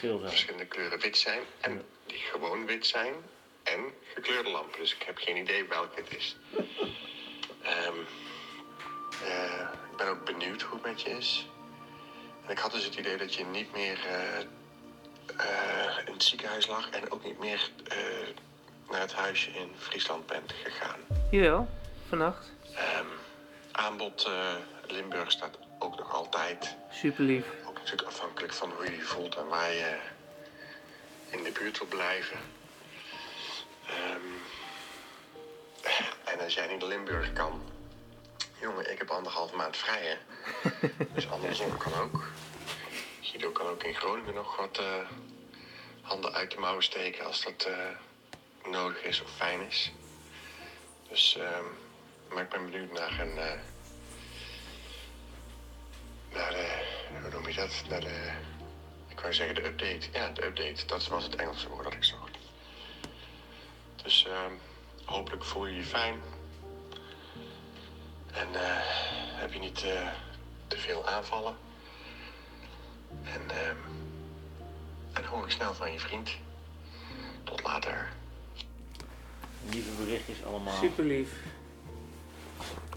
verschillende 0.00 0.66
kleuren 0.66 1.00
wit 1.00 1.18
zijn 1.18 1.40
en 1.60 1.84
die 2.06 2.18
gewoon 2.18 2.66
wit 2.66 2.86
zijn 2.86 3.14
en 3.62 3.94
gekleurde 4.14 4.50
lampen. 4.50 4.80
Dus 4.80 4.94
ik 4.94 5.02
heb 5.02 5.18
geen 5.18 5.36
idee 5.36 5.64
welke 5.64 6.00
het 6.00 6.16
is. 6.16 6.36
Ehm, 7.62 7.96
eh, 9.24 9.60
ik 9.90 9.96
ben 9.96 10.08
ook 10.08 10.24
benieuwd 10.24 10.62
hoe 10.62 10.78
het 10.78 10.86
met 10.86 11.02
je 11.02 11.10
is. 11.10 11.48
En 12.44 12.50
ik 12.50 12.58
had 12.58 12.72
dus 12.72 12.84
het 12.84 12.94
idee 12.94 13.16
dat 13.16 13.34
je 13.34 13.44
niet 13.44 13.72
meer 13.72 13.98
eh, 14.06 14.38
eh, 15.36 15.98
in 16.06 16.12
het 16.12 16.22
ziekenhuis 16.22 16.66
lag 16.66 16.90
en 16.90 17.10
ook 17.10 17.24
niet 17.24 17.38
meer 17.38 17.70
naar 18.90 19.00
het 19.00 19.14
huisje 19.14 19.50
in 19.50 19.72
Friesland 19.78 20.26
bent 20.26 20.52
gegaan. 20.62 20.98
Jawel, 21.30 21.68
vannacht. 22.08 22.52
Ehm, 22.74 23.06
aanbod 23.72 24.30
Limburg 24.86 25.30
staat 25.30 25.58
ook 25.78 25.98
nog 25.98 26.12
altijd. 26.12 26.76
Super 26.90 27.24
lief. 27.24 27.46
Ook 27.66 27.78
natuurlijk 27.78 28.08
afhankelijk 28.08 28.52
van 28.52 28.70
hoe 28.76 28.84
je 28.84 28.96
je 28.96 29.02
voelt 29.02 29.36
en 29.36 29.46
waar 29.46 29.72
je 29.72 29.96
in 31.30 31.42
de 31.42 31.50
buurt 31.50 31.78
wil 31.78 31.86
blijven. 31.88 32.38
Ehm, 33.86 34.26
en 36.24 36.40
als 36.40 36.54
jij 36.54 36.66
niet 36.66 36.82
Limburg 36.82 37.32
kan, 37.32 37.62
jongen, 38.64 38.90
ik 38.92 38.98
heb 38.98 39.10
anderhalf 39.10 39.52
maand 39.52 39.76
vrij 39.76 40.02
hè. 40.02 40.16
dus 41.14 41.30
andersom 41.30 41.76
kan 41.76 41.94
ook. 41.94 42.24
Guido 43.20 43.50
kan 43.50 43.66
ook 43.66 43.82
in 43.82 43.94
Groningen 43.94 44.34
nog 44.34 44.56
wat 44.56 44.78
eh, 44.78 45.08
handen 46.02 46.32
uit 46.32 46.50
de 46.50 46.58
mouwen 46.58 46.82
steken 46.82 47.26
als 47.26 47.42
dat 47.42 47.64
eh, 47.64 48.70
nodig 48.70 49.02
is 49.02 49.22
of 49.22 49.30
fijn 49.30 49.60
is. 49.60 49.92
Dus, 51.08 51.36
ehm, 51.36 51.64
maar 52.28 52.42
ik 52.42 52.48
ben 52.48 52.70
benieuwd 52.70 52.92
naar 52.92 53.20
een. 53.20 53.38
eh, 53.38 53.60
naar 56.32 56.50
de. 56.50 56.82
Hoe 57.22 57.30
noem 57.30 57.48
je 57.48 57.54
dat? 57.54 57.82
Naar 57.88 58.00
de. 58.00 58.32
Ik 59.08 59.20
wou 59.20 59.32
zeggen 59.34 59.54
de 59.54 59.64
update. 59.64 60.08
Ja, 60.12 60.28
de 60.30 60.44
update. 60.44 60.86
Dat 60.86 61.06
was 61.08 61.24
het 61.24 61.36
Engelse 61.36 61.68
woord 61.68 61.84
dat 61.84 61.92
ik 61.92 62.04
zocht. 62.04 62.36
Dus 64.02 64.26
ehm, 64.26 64.52
hopelijk 65.04 65.44
voel 65.44 65.66
je 65.66 65.76
je 65.76 65.84
fijn. 65.84 66.20
En 68.34 68.48
eh, 68.54 68.60
heb 69.40 69.52
je 69.52 69.58
niet 69.58 69.82
eh, 69.82 70.08
te 70.66 70.76
veel 70.78 71.08
aanvallen. 71.08 71.54
En, 73.24 73.40
ehm, 73.48 73.76
en 75.12 75.24
hoor 75.24 75.44
ik 75.44 75.50
snel 75.50 75.74
van 75.74 75.92
je 75.92 75.98
vriend. 76.00 76.30
Tot 77.44 77.62
later. 77.62 78.08
Lieve 79.70 79.90
berichtjes 80.04 80.44
allemaal. 80.44 80.74
Super 80.74 81.04
lief. 81.04 81.30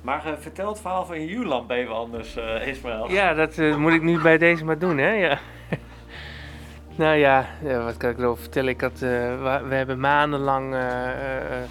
Maar 0.02 0.26
eh, 0.26 0.34
vertel 0.40 0.70
het 0.70 0.80
verhaal 0.82 1.06
van 1.06 1.22
je 1.22 1.28
huurlamp 1.28 1.70
even 1.72 1.96
anders, 1.96 2.36
eh 2.36 2.68
Ismaël. 2.68 3.10
Ja, 3.12 3.34
dat 3.34 3.58
moet 3.58 3.94
ik 3.94 4.02
nu 4.02 4.22
bij 4.22 4.38
deze 4.38 4.66
maar 4.66 4.80
doen, 4.80 4.98
hè? 4.98 5.12
Ja. 5.12 5.40
nou 6.96 7.16
ja, 7.16 7.50
ja, 7.64 7.84
wat 7.84 7.98
kan 7.98 8.10
ik 8.10 8.18
erover 8.18 8.42
vertellen? 8.42 8.70
Ik 8.70 8.82
had, 8.82 8.94
eh, 8.94 9.00
we, 9.00 9.62
we 9.68 9.76
hebben 9.76 10.00
maandenlang 10.00 10.74
eh, 10.74 11.62
eh, 11.62 11.64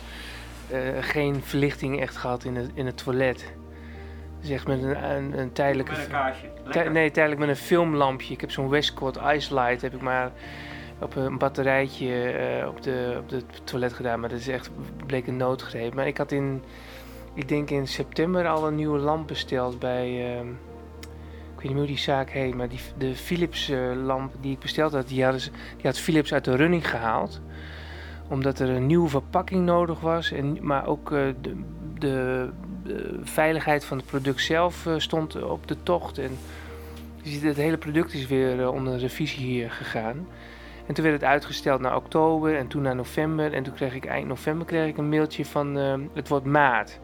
eh, 0.70 1.04
geen 1.04 1.42
verlichting 1.42 2.00
echt 2.00 2.16
gehad 2.16 2.44
in 2.44 2.56
het, 2.56 2.70
in 2.74 2.86
het 2.86 2.96
toilet. 3.04 3.52
Echt 4.50 4.66
met 4.66 4.82
een, 4.82 5.10
een, 5.10 5.38
een 5.38 5.52
tijdelijke... 5.52 5.92
Met 5.92 6.00
een 6.00 6.10
kaarsje. 6.10 6.46
Tij- 6.70 6.88
nee, 6.88 7.10
tijdelijk 7.10 7.40
met 7.40 7.48
een 7.48 7.56
filmlampje. 7.56 8.34
Ik 8.34 8.40
heb 8.40 8.50
zo'n 8.50 8.68
Westcott 8.68 9.18
Ice 9.34 9.54
Light 9.54 9.82
heb 9.82 9.94
ik 9.94 10.00
maar 10.00 10.30
op 11.00 11.16
een 11.16 11.38
batterijtje 11.38 12.30
eh, 12.30 12.68
op, 12.68 12.82
de, 12.82 13.16
op 13.18 13.30
het 13.30 13.60
toilet 13.64 13.92
gedaan. 13.92 14.20
Maar 14.20 14.28
dat 14.28 14.38
is 14.38 14.48
echt, 14.48 14.70
bleek 15.06 15.26
een 15.26 15.36
noodgreep. 15.36 15.94
Maar 15.94 16.06
ik 16.06 16.16
had 16.16 16.32
in, 16.32 16.62
ik 17.34 17.48
denk 17.48 17.70
in 17.70 17.86
september 17.86 18.48
al 18.48 18.66
een 18.66 18.74
nieuwe 18.74 18.98
lamp 18.98 19.26
besteld 19.26 19.78
bij, 19.78 20.36
ehm, 20.36 20.48
ik 20.48 21.62
weet 21.62 21.62
niet 21.62 21.70
meer 21.70 21.78
hoe 21.78 21.86
die 21.86 21.98
zaak 21.98 22.30
heet, 22.30 22.54
maar 22.54 22.68
die, 22.68 22.80
de 22.98 23.14
Philips 23.14 23.68
eh, 23.68 23.78
lamp 24.04 24.32
die 24.40 24.52
ik 24.52 24.58
besteld 24.58 24.92
had, 24.92 25.08
die, 25.08 25.22
hadden 25.22 25.42
die 25.76 25.86
had 25.86 25.98
Philips 25.98 26.32
uit 26.32 26.44
de 26.44 26.56
running 26.56 26.90
gehaald. 26.90 27.40
Omdat 28.28 28.58
er 28.58 28.68
een 28.68 28.86
nieuwe 28.86 29.08
verpakking 29.08 29.64
nodig 29.64 30.00
was, 30.00 30.32
en, 30.32 30.58
maar 30.60 30.86
ook 30.86 31.12
eh, 31.12 31.20
de, 31.40 31.62
de, 31.98 32.48
de 32.86 33.18
veiligheid 33.22 33.84
van 33.84 33.96
het 33.96 34.06
product 34.06 34.40
zelf 34.40 34.86
eh, 34.86 34.94
stond 34.98 35.42
op 35.42 35.66
de 35.66 35.82
tocht. 35.82 36.18
En 36.18 36.38
het 37.22 37.56
hele 37.56 37.76
product 37.78 38.14
is 38.14 38.26
weer 38.26 38.60
eh, 38.60 38.72
onder 38.72 38.98
revisie 38.98 39.46
hier 39.46 39.70
gegaan. 39.70 40.28
En 40.86 40.94
toen 40.94 41.04
werd 41.04 41.20
het 41.20 41.30
uitgesteld 41.30 41.80
naar 41.80 41.96
oktober 41.96 42.56
en 42.56 42.68
toen 42.68 42.82
naar 42.82 42.94
november. 42.94 43.52
En 43.52 43.62
toen 43.62 43.74
kreeg 43.74 43.94
ik 43.94 44.04
eind 44.04 44.28
november 44.28 44.66
kreeg 44.66 44.88
ik 44.88 44.96
een 44.96 45.08
mailtje 45.08 45.44
van 45.44 45.78
eh, 45.78 45.94
het 46.12 46.28
wordt 46.28 46.46
maart. 46.46 47.00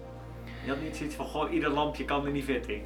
Je 0.65 0.71
had 0.71 0.83
niet 0.83 0.97
zoiets 0.97 1.15
van, 1.15 1.49
ieder 1.51 1.71
lampje 1.71 2.05
kan 2.05 2.27
er 2.27 2.33
niet 2.33 2.45
fitting. 2.45 2.83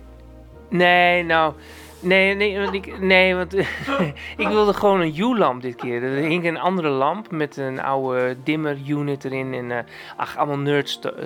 Nee, 0.68 1.22
nou. 1.22 1.52
Nee, 2.00 2.34
nee, 2.34 2.58
want 2.58 2.74
ik, 2.74 3.00
nee, 3.00 3.34
want 3.34 3.54
ik 4.44 4.48
wilde 4.48 4.74
gewoon 4.74 5.00
een 5.00 5.18
U-lamp 5.18 5.62
dit 5.62 5.74
keer. 5.74 6.02
Er 6.02 6.10
hing 6.10 6.44
een 6.46 6.58
andere 6.58 6.88
lamp 6.88 7.30
met 7.30 7.56
een 7.56 7.80
oude 7.82 8.36
dimmer 8.44 8.78
unit 8.86 9.24
erin. 9.24 9.54
En 9.54 9.70
eh, 9.70 9.84
ach, 10.16 10.36
allemaal 10.36 10.58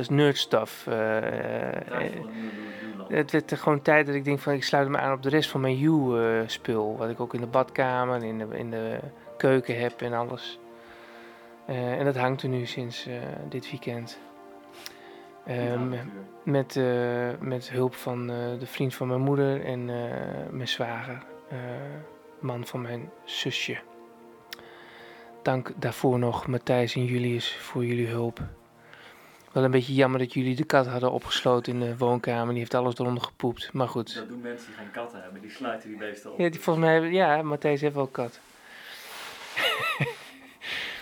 nerdstuff. 0.09 0.87
eh, 0.87 1.17
eh, 1.17 1.83
een 1.91 2.11
nieuwe 2.11 2.61
huurlamp. 2.81 3.11
het 3.11 3.31
werd 3.31 3.51
er 3.51 3.57
gewoon 3.57 3.83
tijd 3.83 4.07
dat 4.07 4.15
ik 4.15 4.25
denk 4.25 4.39
van 4.39 4.53
ik 4.53 4.65
sluit 4.65 4.89
me 4.89 4.99
aan 4.99 5.13
op 5.13 5.23
de 5.23 5.29
rest 5.29 5.51
van 5.51 5.61
mijn 5.61 5.83
U-spul. 5.83 6.97
wat 6.99 7.11
ik 7.11 7.21
ook 7.21 7.35
in 7.35 7.41
de 7.41 7.47
badkamer, 7.47 8.25
in 8.25 8.39
de, 8.39 8.47
in 8.53 8.71
de 8.71 8.99
keuken 9.37 9.79
heb 9.81 10.03
en 10.03 10.13
alles. 10.13 10.59
Eh, 11.71 11.99
en 11.99 12.05
dat 12.05 12.17
hangt 12.17 12.43
er 12.43 12.49
nu 12.49 12.67
sinds 12.67 13.07
eh, 13.07 13.15
dit 13.49 13.71
weekend. 13.71 14.19
Ehm, 15.47 15.95
met, 16.43 16.77
eh, 16.77 17.31
met 17.41 17.71
hulp 17.71 17.95
van 17.95 18.31
eh, 18.31 18.59
de 18.59 18.67
vriend 18.67 18.95
van 18.95 19.09
mijn 19.09 19.21
moeder 19.21 19.65
en 19.65 19.81
eh, 19.81 20.51
mijn 20.51 20.69
zwager, 20.69 21.23
man 22.41 22.67
van 22.67 22.83
mijn 22.83 23.11
zusje. 23.25 23.79
Dank 25.43 25.73
daarvoor 25.77 26.19
nog 26.19 26.47
Matthijs 26.47 26.95
en 26.95 27.05
Julius 27.05 27.57
voor 27.57 27.85
jullie 27.85 28.07
hulp. 28.07 28.41
Wel 29.53 29.65
een 29.65 29.71
beetje 29.71 29.95
jammer 29.95 30.19
dat 30.19 30.33
jullie 30.33 30.57
de 30.57 30.65
kat 30.65 30.87
hadden 30.87 31.13
opgesloten 31.13 31.73
in 31.73 31.81
de 31.81 31.97
woonkamer. 31.97 32.49
Die 32.49 32.59
heeft 32.59 32.75
alles 32.75 32.99
eronder 32.99 33.23
gepoept. 33.23 33.73
Maar 33.73 33.89
goed. 33.89 34.15
Dat 34.15 34.29
doen 34.29 34.41
mensen 34.41 34.67
die 34.67 34.77
geen 34.77 34.91
katten 34.91 35.23
hebben, 35.23 35.41
die 35.41 35.51
sluiten 35.51 35.89
die 35.89 35.99
beesten 35.99 36.33
op. 36.33 36.39
Ja, 36.39 36.49
die, 36.49 36.61
volgens 36.61 36.85
mij 36.85 36.95
hebben, 36.95 37.13
ja, 37.13 37.43
Matthijs 37.43 37.81
heeft 37.81 37.95
wel 37.95 38.07
kat. 38.07 38.41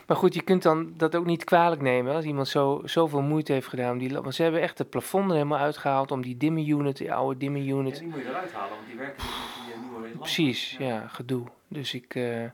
maar 0.09 0.17
goed, 0.17 0.35
je 0.35 0.43
kunt 0.43 0.63
dan 0.63 0.93
dat 0.97 1.17
ook 1.17 1.25
niet 1.25 1.45
kwalijk 1.45 1.81
nemen 1.81 2.15
als 2.15 2.25
iemand 2.25 2.49
zo, 2.49 2.81
zoveel 2.85 3.21
moeite 3.21 3.53
heeft 3.53 3.69
gedaan. 3.69 3.93
Om 3.93 3.99
die, 3.99 4.13
want 4.21 4.35
ze 4.35 4.43
hebben 4.43 4.61
echt 4.61 4.79
het 4.79 4.91
plafond 4.91 5.29
er 5.29 5.33
helemaal 5.33 5.59
uitgehaald 5.59 6.11
om 6.11 6.23
die 6.23 6.37
dimmer 6.37 6.67
unit, 6.67 6.97
die 6.97 7.13
oude 7.13 7.39
dimmer 7.39 7.63
Ja, 7.63 7.75
unit. 7.75 7.99
die 7.99 8.09
moet 8.09 8.19
je 8.19 8.29
eruit 8.29 8.53
halen, 8.53 8.71
want 8.71 8.87
die 8.87 8.97
werken 8.97 9.25
niet 9.25 9.33
met 9.33 9.65
die 9.65 9.75
eh, 9.75 9.81
nieuwe 9.81 10.01
lampen. 10.01 10.19
Precies, 10.19 10.77
ja, 10.79 11.09
gedoe. 11.09 11.47
Dus 11.69 11.95
ik, 11.95 12.15
eh, 12.15 12.45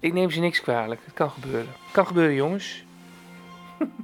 ik 0.00 0.12
neem 0.12 0.30
ze 0.30 0.40
niks 0.40 0.60
kwalijk. 0.60 1.00
Het 1.04 1.14
kan 1.14 1.30
gebeuren. 1.30 1.66
Het 1.82 1.92
kan 1.92 2.06
gebeuren, 2.06 2.34
jongens. 2.34 2.84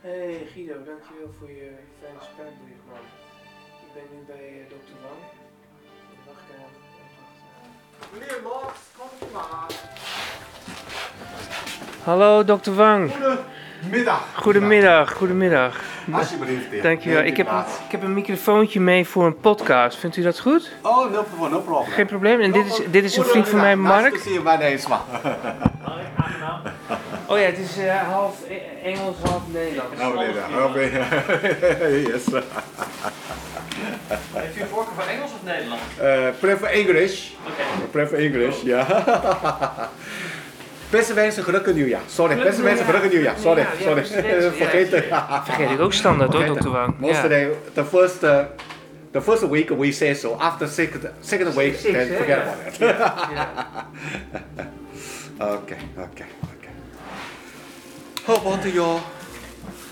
Hey 0.00 0.46
Guido, 0.52 0.72
dankjewel 0.72 1.32
voor 1.38 1.50
je 1.50 1.70
fijne 2.00 2.18
spraakbericht, 2.20 2.84
man. 2.88 3.04
Ik 3.86 3.92
ben 3.94 4.18
nu 4.18 4.24
bij 4.26 4.52
uh, 4.52 4.70
dokter 4.70 4.94
Wang. 5.02 5.39
Meneer 8.12 8.40
Max, 8.42 8.72
kom 8.98 9.28
maar. 9.32 9.66
Hallo, 12.04 12.44
dokter 12.44 12.74
Wang. 12.74 13.12
Middag. 13.90 14.22
Goedemiddag, 14.34 15.12
goedemiddag. 15.12 15.80
Alsjeblieft. 16.12 16.82
Dankjewel. 16.82 17.22
U 17.22 17.26
Ik 17.26 17.36
heb, 17.36 17.46
ik 17.86 17.90
heb 17.90 18.02
een 18.02 18.14
microfoontje 18.14 18.80
mee 18.80 19.06
voor 19.06 19.26
een 19.26 19.36
podcast. 19.38 19.98
Vindt 19.98 20.16
u 20.16 20.22
dat 20.22 20.40
goed? 20.40 20.70
Oh, 20.82 21.10
no 21.12 21.22
problem, 21.22 21.50
no 21.50 21.60
problem. 21.60 21.86
Geen 21.92 22.06
probleem. 22.06 22.40
En 22.40 22.52
dit 22.52 22.66
is, 22.66 22.80
dit 22.90 23.04
is 23.04 23.16
een 23.16 23.24
vriend 23.24 23.48
van 23.48 23.60
mij, 23.60 23.76
Mark. 23.76 24.16
See 24.16 24.32
you, 24.32 24.44
my 24.44 24.50
name 24.50 24.72
is 24.72 24.86
Mark. 24.86 25.00
Oh 27.26 27.38
ja, 27.38 27.44
het 27.44 27.58
is 27.58 27.78
eh, 27.78 28.08
half 28.12 28.36
E- 28.48 28.88
Engels, 28.88 29.16
half 29.24 29.42
Nederlands. 29.46 30.00
Oh, 30.00 30.16
meneer. 30.16 30.64
Oh, 30.64 30.74
meneer. 30.74 32.08
yes. 32.10 32.24
Heeft 34.32 34.56
u 34.56 34.60
een 34.60 34.66
voorkeur 34.68 34.94
voor 34.94 35.04
Engels 35.04 35.30
of 35.32 35.42
Nederlands? 35.44 35.82
Uh, 36.02 36.28
prefer 36.40 36.68
English. 36.68 37.28
Oké. 37.46 37.86
Prefer 37.90 38.18
English, 38.18 38.62
ja. 38.62 38.86
Beste 40.90 41.14
wensen, 41.14 41.44
gelukkig 41.44 41.74
nieuwjaar. 41.74 42.00
Sorry, 42.06 42.36
beste 42.36 42.62
wensen, 42.62 42.84
gelukkig 42.84 43.10
nieuwjaar. 43.10 43.36
Sorry, 43.38 43.66
sorry. 43.82 44.04
Vergeet 44.04 44.90
het. 44.90 45.04
Vergeet 45.44 45.70
ik 45.70 45.80
ook 45.80 45.92
standaard 45.92 46.32
hoor, 46.32 46.44
dokter. 46.44 46.70
Wang. 46.70 46.94
Most 46.98 47.20
the, 47.20 47.56
the 47.74 47.84
first, 47.84 48.22
uh, 48.22 48.38
the 49.10 49.22
first 49.22 49.48
week 49.48 49.68
we 49.68 49.92
say 49.92 50.14
so. 50.14 50.34
After 50.38 50.68
second, 50.68 51.06
second 51.20 51.54
week, 51.54 51.74
Six, 51.78 51.92
then 51.92 52.08
hè? 52.08 52.16
forget 52.16 52.38
about 52.38 52.56
it. 52.66 52.76
Ja. 52.76 53.14
Okay, 55.40 55.78
okay, 55.96 56.26
okay. 56.42 56.72
How 58.26 58.36
about 58.36 58.64
your 58.72 59.00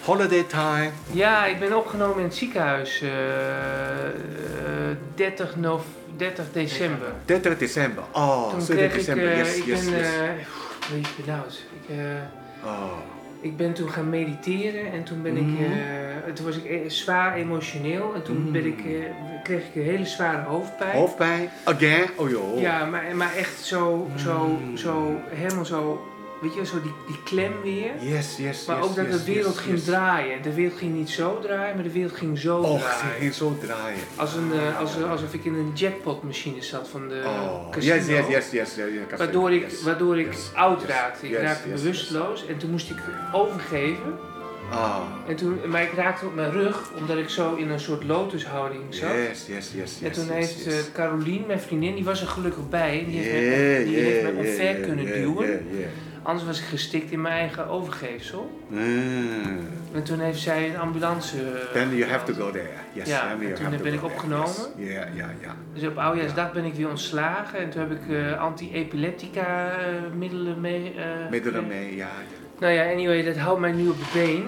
holiday 0.09 0.43
time? 0.43 0.91
Ja, 1.13 1.45
ik 1.47 1.59
ben 1.61 1.77
opgenomen 1.77 2.17
in 2.19 2.25
het 2.25 2.35
ziekenhuis 2.35 3.01
eh, 3.03 3.09
eh, 4.07 4.97
30, 5.15 5.57
nov 5.57 5.83
30 6.17 6.45
december. 6.53 7.09
30 7.25 7.59
december. 7.59 8.05
Oh, 8.13 8.49
Toen 8.51 8.59
30 8.59 8.77
kreeg 8.77 8.89
ik, 8.91 8.95
december. 8.95 9.29
eh, 9.31 9.39
yes, 9.39 9.57
ik 9.57 9.65
yes, 9.65 9.85
ben, 9.85 9.99
yes. 9.99 10.07
eh, 10.07 10.23
pff, 10.43 10.89
weet 10.93 11.07
je 11.07 11.23
benauwd. 11.25 11.63
Ik, 11.83 11.97
eh, 11.97 12.67
oh. 12.69 12.93
ik 13.41 13.57
ben 13.57 13.73
toen 13.73 13.89
gaan 13.91 14.11
mediteren 14.11 14.93
en 14.93 15.05
toen 15.05 15.23
ben 15.23 15.37
ik, 15.37 15.43
Mhm. 15.43 15.63
eh, 15.63 16.33
toen 16.35 16.47
was 16.47 16.57
ik 16.57 16.65
e- 16.65 16.89
zwaar 16.89 17.35
emotioneel 17.37 18.15
en 18.15 18.23
toen 18.23 18.53
ben 18.53 18.67
ik, 18.67 18.79
eh, 18.85 18.93
kreeg 19.43 19.61
ik 19.67 19.75
een 19.75 19.83
hele 19.83 20.07
zware 20.07 20.43
hoofdpijn. 20.43 20.97
Hoofdpijn. 20.97 21.51
Again. 21.65 22.05
Oh 22.17 22.31
joh. 22.31 22.61
Ja, 22.61 22.85
maar, 22.85 23.05
maar 23.17 23.35
echt 23.37 23.61
zo, 23.61 24.11
zo, 24.17 24.47
Mm. 24.47 24.77
zo, 24.77 25.21
helemaal 25.29 25.65
zo 25.65 26.07
weet 26.41 26.55
je, 26.55 26.67
zo 26.67 26.81
die, 26.83 26.93
die 27.07 27.23
klem 27.25 27.53
weer. 27.63 27.91
Yes, 28.01 28.37
yes, 28.37 28.67
Maar 28.67 28.77
yes, 28.77 28.87
ook 28.87 28.95
dat 28.97 29.07
yes, 29.07 29.17
de 29.17 29.25
wereld 29.33 29.55
yes, 29.55 29.63
ging 29.63 29.75
yes. 29.77 29.85
draaien. 29.85 30.43
De 30.43 30.55
wereld 30.55 30.79
ging 30.79 30.95
niet 30.95 31.11
zo 31.11 31.39
draaien, 31.41 31.75
maar 31.75 31.85
de 31.85 31.93
wereld 31.93 32.13
ging 32.17 32.39
zo 32.39 32.57
Oh, 32.59 32.79
draaien. 32.81 33.15
ging 33.21 33.35
zo 33.35 33.57
draaien. 33.61 33.99
Als 34.17 34.35
een, 34.35 34.53
eh, 34.53 34.79
als, 34.81 35.03
alsof 35.03 35.35
ik 35.35 35.45
in 35.45 35.55
een 35.55 35.71
jackpotmachine 35.75 36.63
zat 36.63 36.89
van 36.89 37.09
de 37.09 37.23
Oh, 37.27 37.71
casino. 37.71 37.95
yes, 37.95 38.07
yes, 38.07 38.27
yes, 38.29 38.51
yes, 38.51 38.75
casino, 38.75 39.07
Waardoor 39.17 39.53
ik, 39.53 39.71
yes. 39.71 39.83
waardoor 39.83 40.19
ik 40.19 40.27
Yes, 40.33 40.51
oud 40.55 40.81
yes, 40.81 40.91
raakte. 40.91 41.25
Ik 41.27 41.33
yes, 41.33 41.41
raakte 41.41 41.69
yes, 41.69 41.81
bewusteloos 41.83 42.47
en 42.47 42.57
toen 42.59 42.71
moest 42.71 42.91
ik 42.91 42.97
overgeven. 43.33 44.19
Ah, 44.71 44.97
En 45.29 45.37
toen, 45.37 45.59
maar 45.67 45.83
ik 45.83 45.93
raakte 45.93 46.27
op 46.27 46.35
mijn 46.35 46.51
rug 46.51 46.91
omdat 46.99 47.17
ik 47.17 47.29
zo 47.29 47.55
in 47.55 47.71
een 47.71 47.81
soort 47.81 48.05
lotushouding 48.05 48.83
zat. 48.89 49.11
yes, 49.11 49.47
yes, 49.47 49.71
yes, 49.75 49.99
En 50.01 50.07
yes, 50.07 50.17
toen 50.17 50.27
yes, 50.27 50.35
heeft 50.35 50.65
yes. 50.65 50.75
eh, 50.87 50.93
Carolien, 50.95 51.45
mijn 51.47 51.61
vriendin, 51.61 51.95
die 51.95 52.05
was 52.05 52.21
er 52.21 52.27
gelukkig 52.29 52.69
bij. 52.69 52.99
En 52.99 53.11
die 53.11 53.19
heeft, 53.21 53.31
Yeah, 53.31 53.49
mij, 53.77 53.85
die 53.85 53.97
heeft 53.97 54.23
mij 54.23 54.33
yeah, 54.33 54.39
omver 54.47 54.75
kunnen 54.87 55.05
duwen. 55.05 55.67
Yeah, 56.19 56.25
yeah. 56.25 56.27
Anders 56.27 56.47
was 56.47 56.59
ik 56.59 56.65
gestikt 56.65 57.11
in 57.11 57.21
mijn 57.21 57.35
eigen 57.35 57.69
overgeefsel. 57.69 58.51
Mm. 58.69 59.59
En 59.93 60.03
toen 60.03 60.21
heeft 60.21 60.41
zij 60.41 60.69
een 60.69 60.79
ambulance. 60.79 61.37
eh, 61.37 61.73
Then 61.73 61.97
you 61.97 62.11
have 62.11 62.33
to 62.33 62.45
go 62.45 62.51
there. 62.51 62.69
Yes, 62.93 63.09
Ja, 63.09 63.21
then 63.21 63.31
en 63.31 63.39
you 63.43 63.53
toen 63.55 63.65
have 63.65 63.77
to 63.77 63.83
ben 63.83 63.93
ik 63.93 64.05
opgenomen. 64.05 64.55
Ja, 64.77 65.07
ja, 65.15 65.31
ja. 65.41 65.57
Dus 65.75 65.87
op 65.87 65.97
oudjaarsdag 65.99 66.53
ben 66.53 66.65
ik 66.65 66.75
weer 66.75 66.89
ontslagen. 66.89 67.59
En 67.59 67.71
toen 67.71 67.81
heb 67.81 67.91
ik 67.91 68.09
eh, 68.17 68.41
anti-epileptica 68.41 69.71
eh, 69.71 69.87
middelen 70.17 70.61
mee. 70.61 70.95
Middelen 71.31 71.67
mee, 71.67 71.97
ja. 71.97 72.07
ja. 72.07 72.11
Nou 72.61 72.73
ja, 72.73 72.91
anyway, 72.93 73.23
dat 73.23 73.37
houdt 73.37 73.61
mij 73.61 73.73
nu 73.73 73.89
op 73.89 73.99
de 73.99 74.05
been. 74.13 74.45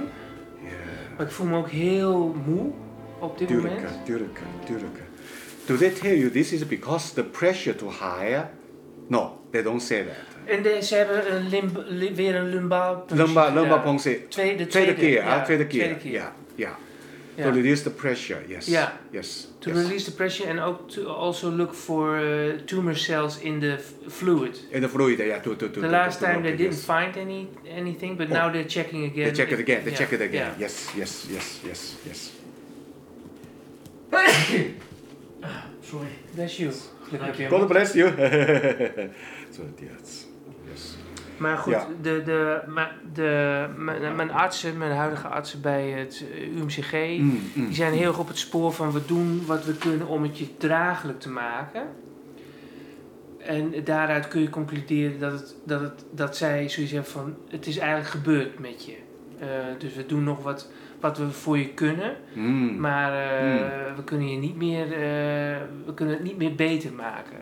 Ja. 0.63 0.69
Maar 1.17 1.27
ik 1.27 1.33
voel 1.33 1.47
me 1.47 1.57
ook 1.57 1.69
heel 1.69 2.37
moe 2.47 2.71
op 3.19 3.39
dit 3.39 3.49
Tuurlijk, 3.49 3.75
moment. 3.75 4.05
tuurlijk, 4.05 4.39
tuurlijk. 4.65 4.99
Do 5.67 5.77
they 5.77 5.91
tell 5.91 6.17
you 6.19 6.31
this 6.31 6.53
is 6.53 6.67
because 6.67 7.15
the 7.15 7.25
pressure 7.25 7.77
too 7.77 7.89
high? 7.91 8.39
No, 9.09 9.41
they 9.51 9.63
don't 9.63 9.83
say 9.83 10.03
that. 10.05 10.15
En 10.45 10.63
de, 10.63 10.79
ze 10.83 10.95
hebben 10.95 11.35
een 11.37 11.49
limb, 11.49 11.83
li- 11.87 12.15
weer 12.15 12.35
een 12.35 12.49
Lumbar, 12.49 13.03
gedaan. 13.07 13.55
lumbar 13.55 13.81
puncture. 13.81 14.29
Tweede, 14.29 14.67
Tweede 14.67 14.95
keer, 14.95 15.13
ja, 15.25 15.43
tweede 15.45 15.67
keer. 15.67 15.81
tweede 15.83 15.99
keer. 16.01 16.13
Ja, 16.13 16.33
ja. 16.55 16.77
Ja. 17.35 17.45
To 17.47 17.53
reduce 17.53 17.83
the 17.83 17.91
pressure, 17.91 18.41
yes. 18.47 18.67
Ja. 18.67 18.99
Yes. 19.11 19.49
To 19.59 19.71
yes. 19.71 19.83
release 19.83 20.05
the 20.05 20.13
pressure 20.15 20.51
and 20.51 20.61
ook 20.61 20.91
to 20.91 21.05
also 21.07 21.51
look 21.51 21.75
for 21.75 22.19
uh, 22.21 22.53
tumor 22.65 22.97
cells 22.97 23.39
in 23.39 23.61
the 23.61 23.73
f- 23.79 23.93
fluid. 24.13 24.65
In 24.71 24.81
the 24.81 24.89
fluid, 24.89 25.19
yeah, 25.19 25.41
to, 25.43 25.57
to, 25.57 25.71
to, 25.71 25.81
The 25.81 25.81
to- 25.81 25.87
last 25.87 26.19
to 26.19 26.25
time 26.25 26.35
look, 26.35 26.43
they 26.45 26.57
didn't 26.57 26.73
yes. 26.75 26.85
find 26.85 27.17
any 27.17 27.49
anything, 27.77 28.17
but 28.17 28.27
Oh. 28.31 28.33
now 28.35 28.51
they're 28.53 28.67
checking 28.69 29.05
again. 29.05 29.25
They 29.25 29.33
check 29.33 29.51
it 29.51 29.59
again, 29.59 29.81
they 29.85 29.91
Yeah, 29.91 29.99
check 29.99 30.13
it 30.13 30.21
again. 30.21 30.47
yeah. 30.59 30.59
Yes, 30.59 30.89
yes, 30.97 31.27
yes, 31.31 31.61
yes, 31.67 31.95
yes. 32.07 32.31
Sorry. 35.83 36.09
Bless 36.35 36.59
you. 36.59 36.73
God 37.49 37.69
bless 37.69 37.95
you. 37.95 38.07
so, 39.55 39.63
yes. 39.81 40.27
Yes. 40.73 40.97
Maar 41.37 41.57
goed, 41.59 41.73
Ja. 41.73 41.87
de, 42.03 42.23
de, 42.25 42.61
ma- 42.69 42.93
de, 43.13 43.67
mijn, 43.77 44.17
mijn 44.17 44.31
artsen, 44.31 44.79
mijn 44.79 44.93
huidige 44.93 45.27
artsen 45.29 45.61
bij 45.61 45.89
het 45.91 46.25
eh, 46.35 46.57
UMCG, 46.57 46.93
Mm, 46.93 47.41
mm. 47.55 47.67
die 47.67 47.75
zijn 47.75 47.93
heel 47.93 48.09
erg 48.09 48.19
op 48.19 48.29
het 48.29 48.39
spoor 48.39 48.73
van 48.73 48.93
we 48.93 49.01
doen 49.07 49.47
wat 49.47 49.65
we 49.65 49.75
kunnen 49.77 50.07
om 50.07 50.23
het 50.23 50.39
je 50.39 50.57
draaglijk 50.57 51.21
te 51.21 51.31
maken. 51.31 51.83
En 53.39 53.75
daaruit 53.85 54.29
kun 54.29 54.41
je 54.41 54.51
concluderen 54.51 55.19
dat, 55.21 55.33
het, 55.33 55.55
dat, 55.65 55.81
het, 55.81 56.05
dat 56.11 56.37
zij 56.37 56.69
zoiets 56.69 56.93
hebben 56.93 57.11
van 57.11 57.37
het 57.49 57.67
is 57.67 57.79
eigenlijk 57.79 58.11
gebeurd 58.11 58.59
met 58.59 58.85
je. 58.85 58.97
Eh, 59.39 59.47
dus 59.79 59.95
we 59.95 60.07
doen 60.07 60.25
nog 60.25 60.43
wat, 60.43 60.71
wat 61.01 61.19
we 61.19 61.31
voor 61.31 61.59
je 61.59 61.69
kunnen, 61.69 62.17
Mm. 62.35 62.81
maar 62.81 63.13
eh, 63.13 63.89
Mm. 63.89 63.97
we 63.97 64.05
kunnen 64.05 64.31
je 64.31 64.37
niet 64.39 64.57
meer, 64.57 64.85
eh, 64.85 65.57
we 65.87 65.95
kunnen 65.95 66.15
het 66.15 66.25
niet 66.25 66.37
meer 66.37 66.55
beter 66.55 66.93
maken. 66.93 67.39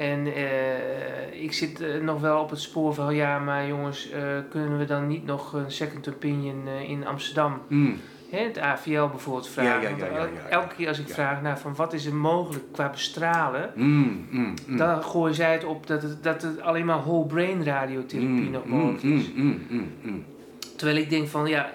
En 0.00 0.34
eh, 0.34 1.42
ik 1.42 1.52
zit 1.52 1.80
eh, 1.80 2.00
nog 2.02 2.20
wel 2.20 2.40
op 2.40 2.50
het 2.50 2.60
spoor 2.60 2.94
van 2.94 3.14
ja, 3.14 3.38
maar 3.38 3.66
jongens, 3.66 4.10
eh, 4.10 4.22
kunnen 4.50 4.78
we 4.78 4.84
dan 4.84 5.06
niet 5.06 5.24
nog 5.26 5.52
een 5.52 5.70
second 5.70 6.08
opinion 6.08 6.68
in 6.86 7.06
Amsterdam, 7.06 7.60
Mm. 7.68 7.96
hè, 8.30 8.38
het 8.38 8.58
AVL 8.58 9.06
bijvoorbeeld 9.06 9.48
vragen? 9.48 9.96
Ja, 9.98 10.06
ja, 10.06 10.12
ja, 10.14 10.28
elke 10.50 10.74
keer 10.74 10.88
als 10.88 10.98
ik 10.98 11.08
vraag 11.08 11.42
naar 11.42 11.58
van 11.58 11.74
wat 11.74 11.92
is 11.92 12.06
er 12.06 12.14
mogelijk 12.14 12.64
qua 12.72 12.90
bestralen, 12.90 13.70
Mm. 13.74 14.26
Mm. 14.30 14.54
Mm. 14.66 14.76
dan 14.76 15.02
gooien 15.02 15.34
zij 15.34 15.52
het 15.52 15.64
op 15.64 15.86
dat 15.86 16.02
het, 16.02 16.22
dat 16.22 16.42
het 16.42 16.60
alleen 16.60 16.84
maar 16.86 17.02
whole 17.02 17.26
brain 17.26 17.64
radiotherapie 17.64 18.50
nog 18.50 18.66
mogelijk 18.66 19.02
is. 19.02 19.30
Terwijl 20.76 20.98
ik 20.98 21.10
denk 21.10 21.28
van 21.28 21.46
ja, 21.46 21.70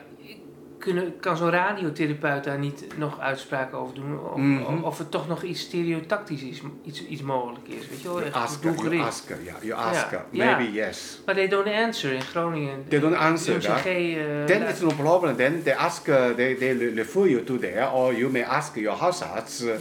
kunnen, 0.86 1.14
kan 1.20 1.38
zo'n 1.38 1.50
radiotherapeut 1.50 2.44
daar 2.44 2.60
niet 2.60 2.86
nog 2.98 3.20
uitspraken 3.20 3.78
over 3.78 3.96
doen? 3.96 4.20
Of, 4.32 4.38
Mhm. 4.38 4.84
of 4.84 4.98
het 4.98 5.12
toch 5.12 5.28
nog 5.28 5.44
iets 5.44 5.60
stereotactisch 5.62 6.42
is, 6.44 6.62
iets, 6.84 7.06
iets 7.06 7.22
mogelijk 7.22 7.68
is, 7.68 7.88
weet 7.90 8.02
je 8.02 8.08
wel? 8.08 8.14
You 8.18 8.26
Echt 8.28 8.36
ask 8.36 8.54
her, 8.54 8.62
you 8.64 8.76
doelgericht. 8.76 9.08
ask 9.08 9.30
her, 9.30 9.38
yeah, 9.44 9.56
you 9.64 9.74
ask. 9.80 10.06
Maybe 10.32 10.72
yes. 10.72 11.22
Maar 11.26 11.36
they 11.36 11.48
don't 11.48 11.68
answer 11.68 12.12
in 12.12 12.22
Groningen. 12.22 12.86
They 12.88 13.00
don't 13.00 13.16
answer 13.16 13.56
eh, 13.86 14.46
Then 14.46 14.62
it's 14.70 14.80
no 14.82 14.92
problem. 14.98 15.36
Then 15.36 15.64
they 15.64 15.74
ask, 15.74 16.08
uh, 16.08 16.30
they, 16.30 16.56
they 16.56 16.74
re- 16.78 16.94
refer 16.96 17.28
you 17.30 17.44
to 17.44 17.58
there, 17.60 17.92
or 17.92 18.14
you 18.14 18.32
may 18.32 18.44
ask 18.44 18.76
your 18.76 18.98
house 18.98 19.24
arts, 19.26 19.62
uh, 19.64 19.72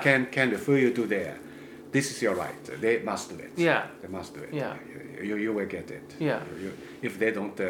can, 0.00 0.28
can 0.30 0.48
refer 0.50 0.76
you 0.78 0.92
to 0.92 1.06
there. 1.06 1.34
This 1.92 2.10
is 2.10 2.20
your 2.22 2.36
right. 2.36 2.80
They 2.80 3.00
must 3.04 3.28
do 3.30 3.34
it. 3.36 3.50
Yeah. 3.56 3.82
They 4.00 4.10
must 4.10 4.34
do 4.34 4.40
it. 4.40 4.52
Yeah. 4.52 4.74
You, 5.18 5.24
you, 5.26 5.36
you 5.36 5.52
will 5.54 5.66
get 5.66 5.90
it. 5.90 6.14
Yeah. 6.18 6.40
You, 6.62 6.70
if 7.02 7.18
they 7.18 7.32
don't 7.32 7.58
uh, 7.60 7.66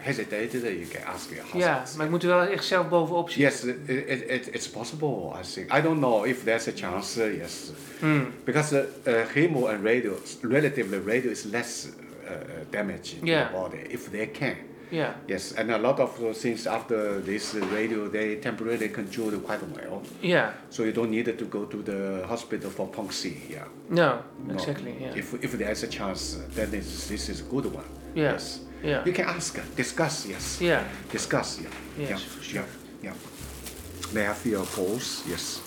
hesitate, 0.00 0.52
then 0.60 0.78
you 0.78 0.86
can 0.86 1.02
ask 1.06 1.30
your 1.30 1.42
house 1.44 1.58
ja. 1.64 1.84
Maar 1.96 2.04
ik 2.04 2.10
moet 2.10 2.22
er 2.22 2.28
wel 2.28 2.46
echt 2.46 2.64
zelf 2.64 2.88
bovenop 2.88 3.30
zitten. 3.30 3.44
Yes, 3.44 3.64
it, 3.64 4.08
it, 4.08 4.30
it, 4.30 4.54
it's 4.54 4.68
possible, 4.68 5.32
I 5.40 5.42
think. 5.54 5.72
I 5.72 5.80
don't 5.82 5.98
know 5.98 6.24
if 6.26 6.44
there's 6.44 6.66
a 6.68 6.72
chance, 6.74 7.22
uh, 7.24 7.36
yes. 7.36 7.72
Hmm. 8.00 8.24
Because 8.44 8.72
uh, 8.76 8.84
uh, 9.06 9.26
chemo 9.34 9.66
and 9.68 9.82
radio, 9.84 10.12
relatively 10.40 10.98
radio 10.98 11.30
is 11.30 11.44
less 11.44 11.86
uh, 11.86 12.32
uh, 12.32 12.36
damage 12.70 13.16
in 13.20 13.26
Yeah. 13.26 13.46
the 13.48 13.52
body 13.58 13.78
if 13.90 14.10
they 14.10 14.26
can. 14.30 14.56
Ja, 14.90 15.14
Yes, 15.28 15.52
and 15.58 15.70
a 15.70 15.78
lot 15.78 15.98
of 16.00 16.18
those 16.20 16.40
things 16.40 16.66
after 16.66 17.20
this 17.20 17.54
uh, 17.54 17.60
radio, 17.74 18.08
they 18.08 18.36
temporarily 18.40 18.88
control 18.88 19.32
quite 19.40 19.60
well. 19.74 20.00
Yeah. 20.22 20.52
So 20.70 20.84
you 20.84 20.92
don't 20.92 21.10
need 21.10 21.36
to 21.38 21.44
go 21.46 21.64
to 21.66 21.82
the 21.82 22.24
hospital 22.28 22.70
for 22.70 22.86
puncture. 22.86 23.32
Yeah. 23.50 23.66
No, 23.88 24.22
No. 24.46 24.54
exactly. 24.54 24.94
Ja, 25.00 25.14
If, 25.16 25.34
if 25.42 25.58
there's 25.58 25.82
a 25.82 25.88
chance, 25.88 26.36
uh, 26.38 26.54
then 26.54 26.70
this, 26.70 27.08
this 27.08 27.28
is 27.28 27.40
a 27.40 27.44
good 27.44 27.66
one. 27.66 27.84
Ja. 28.14 28.32
Yes. 28.32 28.60
Yeah. 28.84 29.04
You 29.06 29.12
can 29.12 29.26
ask, 29.26 29.58
discuss, 29.76 30.26
yes. 30.28 30.60
Yeah. 30.60 30.84
Discuss, 31.12 31.58
yeah. 31.60 31.70
Yes, 31.98 32.08
yeah. 32.10 32.18
for 32.18 32.42
sure. 32.44 32.64
Yeah. 33.02 33.12
yeah. 33.12 34.12
They 34.12 34.22
have 34.24 34.46
your 34.46 34.64
pulse, 34.66 35.24
yes. 35.28 35.60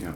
Yeah. 0.00 0.12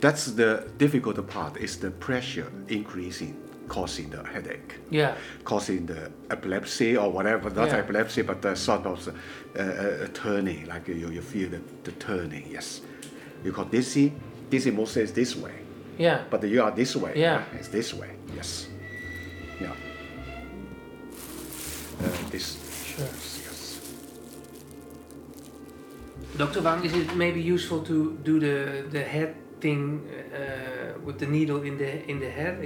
That's 0.00 0.32
the 0.32 0.64
difficult 0.78 1.26
part 1.28 1.56
is 1.56 1.78
the 1.78 1.90
pressure 1.90 2.46
increasing, 2.68 3.36
causing 3.72 4.10
the 4.10 4.22
headache, 4.22 4.74
Yeah. 4.90 5.14
causing 5.44 5.86
the 5.86 6.10
epilepsy 6.30 6.94
or 6.94 7.10
whatever, 7.10 7.48
not 7.50 7.68
Yeah. 7.68 7.78
epilepsy, 7.78 8.22
but 8.22 8.42
the 8.42 8.54
sort 8.54 8.84
of 8.84 9.08
uh, 9.08 9.12
uh, 9.62 10.06
turning, 10.12 10.66
like 10.66 10.88
you, 10.88 11.08
you 11.10 11.22
feel 11.22 11.48
the, 11.48 11.60
the 11.84 11.92
turning, 11.92 12.44
yes. 12.50 12.82
You 13.44 13.52
call 13.52 13.64
dizzy, 13.64 14.12
dizzy 14.50 14.70
mostly 14.70 15.02
is 15.02 15.12
this 15.12 15.34
way, 15.36 15.54
Yeah. 15.98 16.18
but 16.30 16.42
you 16.44 16.62
are 16.62 16.70
this 16.70 16.94
way. 16.96 17.12
Yeah. 17.16 17.44
It's 17.58 17.68
this 17.68 17.94
way, 17.94 18.10
yes. 18.36 18.66
Yeah. 19.58 19.72
Uh, 22.04 22.30
this, 22.30 22.46
Sure. 22.84 23.06
yes. 23.46 23.80
Dr. 26.36 26.60
Wang, 26.60 26.84
is 26.84 26.92
it 26.92 27.16
maybe 27.16 27.40
useful 27.40 27.80
to 27.84 28.18
do 28.22 28.38
the, 28.38 28.84
the 28.90 29.02
head 29.02 29.34
thing 29.62 30.02
uh, 30.34 30.98
with 31.04 31.18
the 31.18 31.26
needle 31.26 31.62
in 31.62 31.78
the 31.78 31.90
in 32.10 32.18
the 32.20 32.28
head 32.28 32.58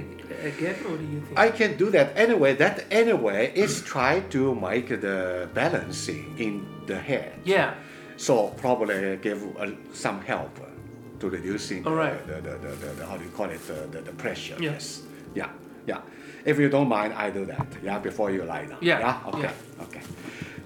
again, 0.43 0.75
or 0.89 0.97
do 0.97 1.05
you 1.13 1.21
think? 1.21 1.37
I 1.39 1.49
can 1.51 1.77
do 1.77 1.89
that 1.91 2.07
anyway. 2.17 2.55
That 2.55 2.85
anyway 2.91 3.51
is 3.55 3.81
try 3.81 4.19
to 4.35 4.55
make 4.55 4.89
the 4.89 5.47
balancing 5.53 6.35
in 6.37 6.65
the 6.87 6.97
head. 7.09 7.31
yeah, 7.45 7.73
So 8.17 8.33
probably 8.57 9.17
give 9.21 9.39
uh, 9.57 9.67
some 9.93 10.21
help 10.21 10.53
to 11.19 11.29
reducing 11.29 11.85
Alright. 11.85 12.25
the, 12.27 12.35
the, 12.41 12.57
the, 12.57 12.75
the, 12.75 12.93
the- 12.97 13.05
how 13.05 13.17
do 13.17 13.23
you 13.23 13.31
call 13.31 13.49
it 13.49 13.61
the, 13.67 13.87
the, 13.91 14.01
the 14.01 14.11
pressure. 14.23 14.55
Yeah. 14.59 14.71
Yes. 14.73 15.01
Yeah. 15.35 15.49
Yeah. 15.87 16.01
If 16.45 16.57
you 16.59 16.69
don't 16.69 16.87
mind, 16.89 17.13
I 17.13 17.29
do 17.31 17.45
that. 17.45 17.67
Yeah. 17.83 17.99
Before 17.99 18.31
you 18.31 18.43
lie 18.43 18.65
down. 18.65 18.77
Yeah, 18.81 19.21
Okay. 19.27 19.41
yeah. 19.41 19.83
Okay. 19.85 20.01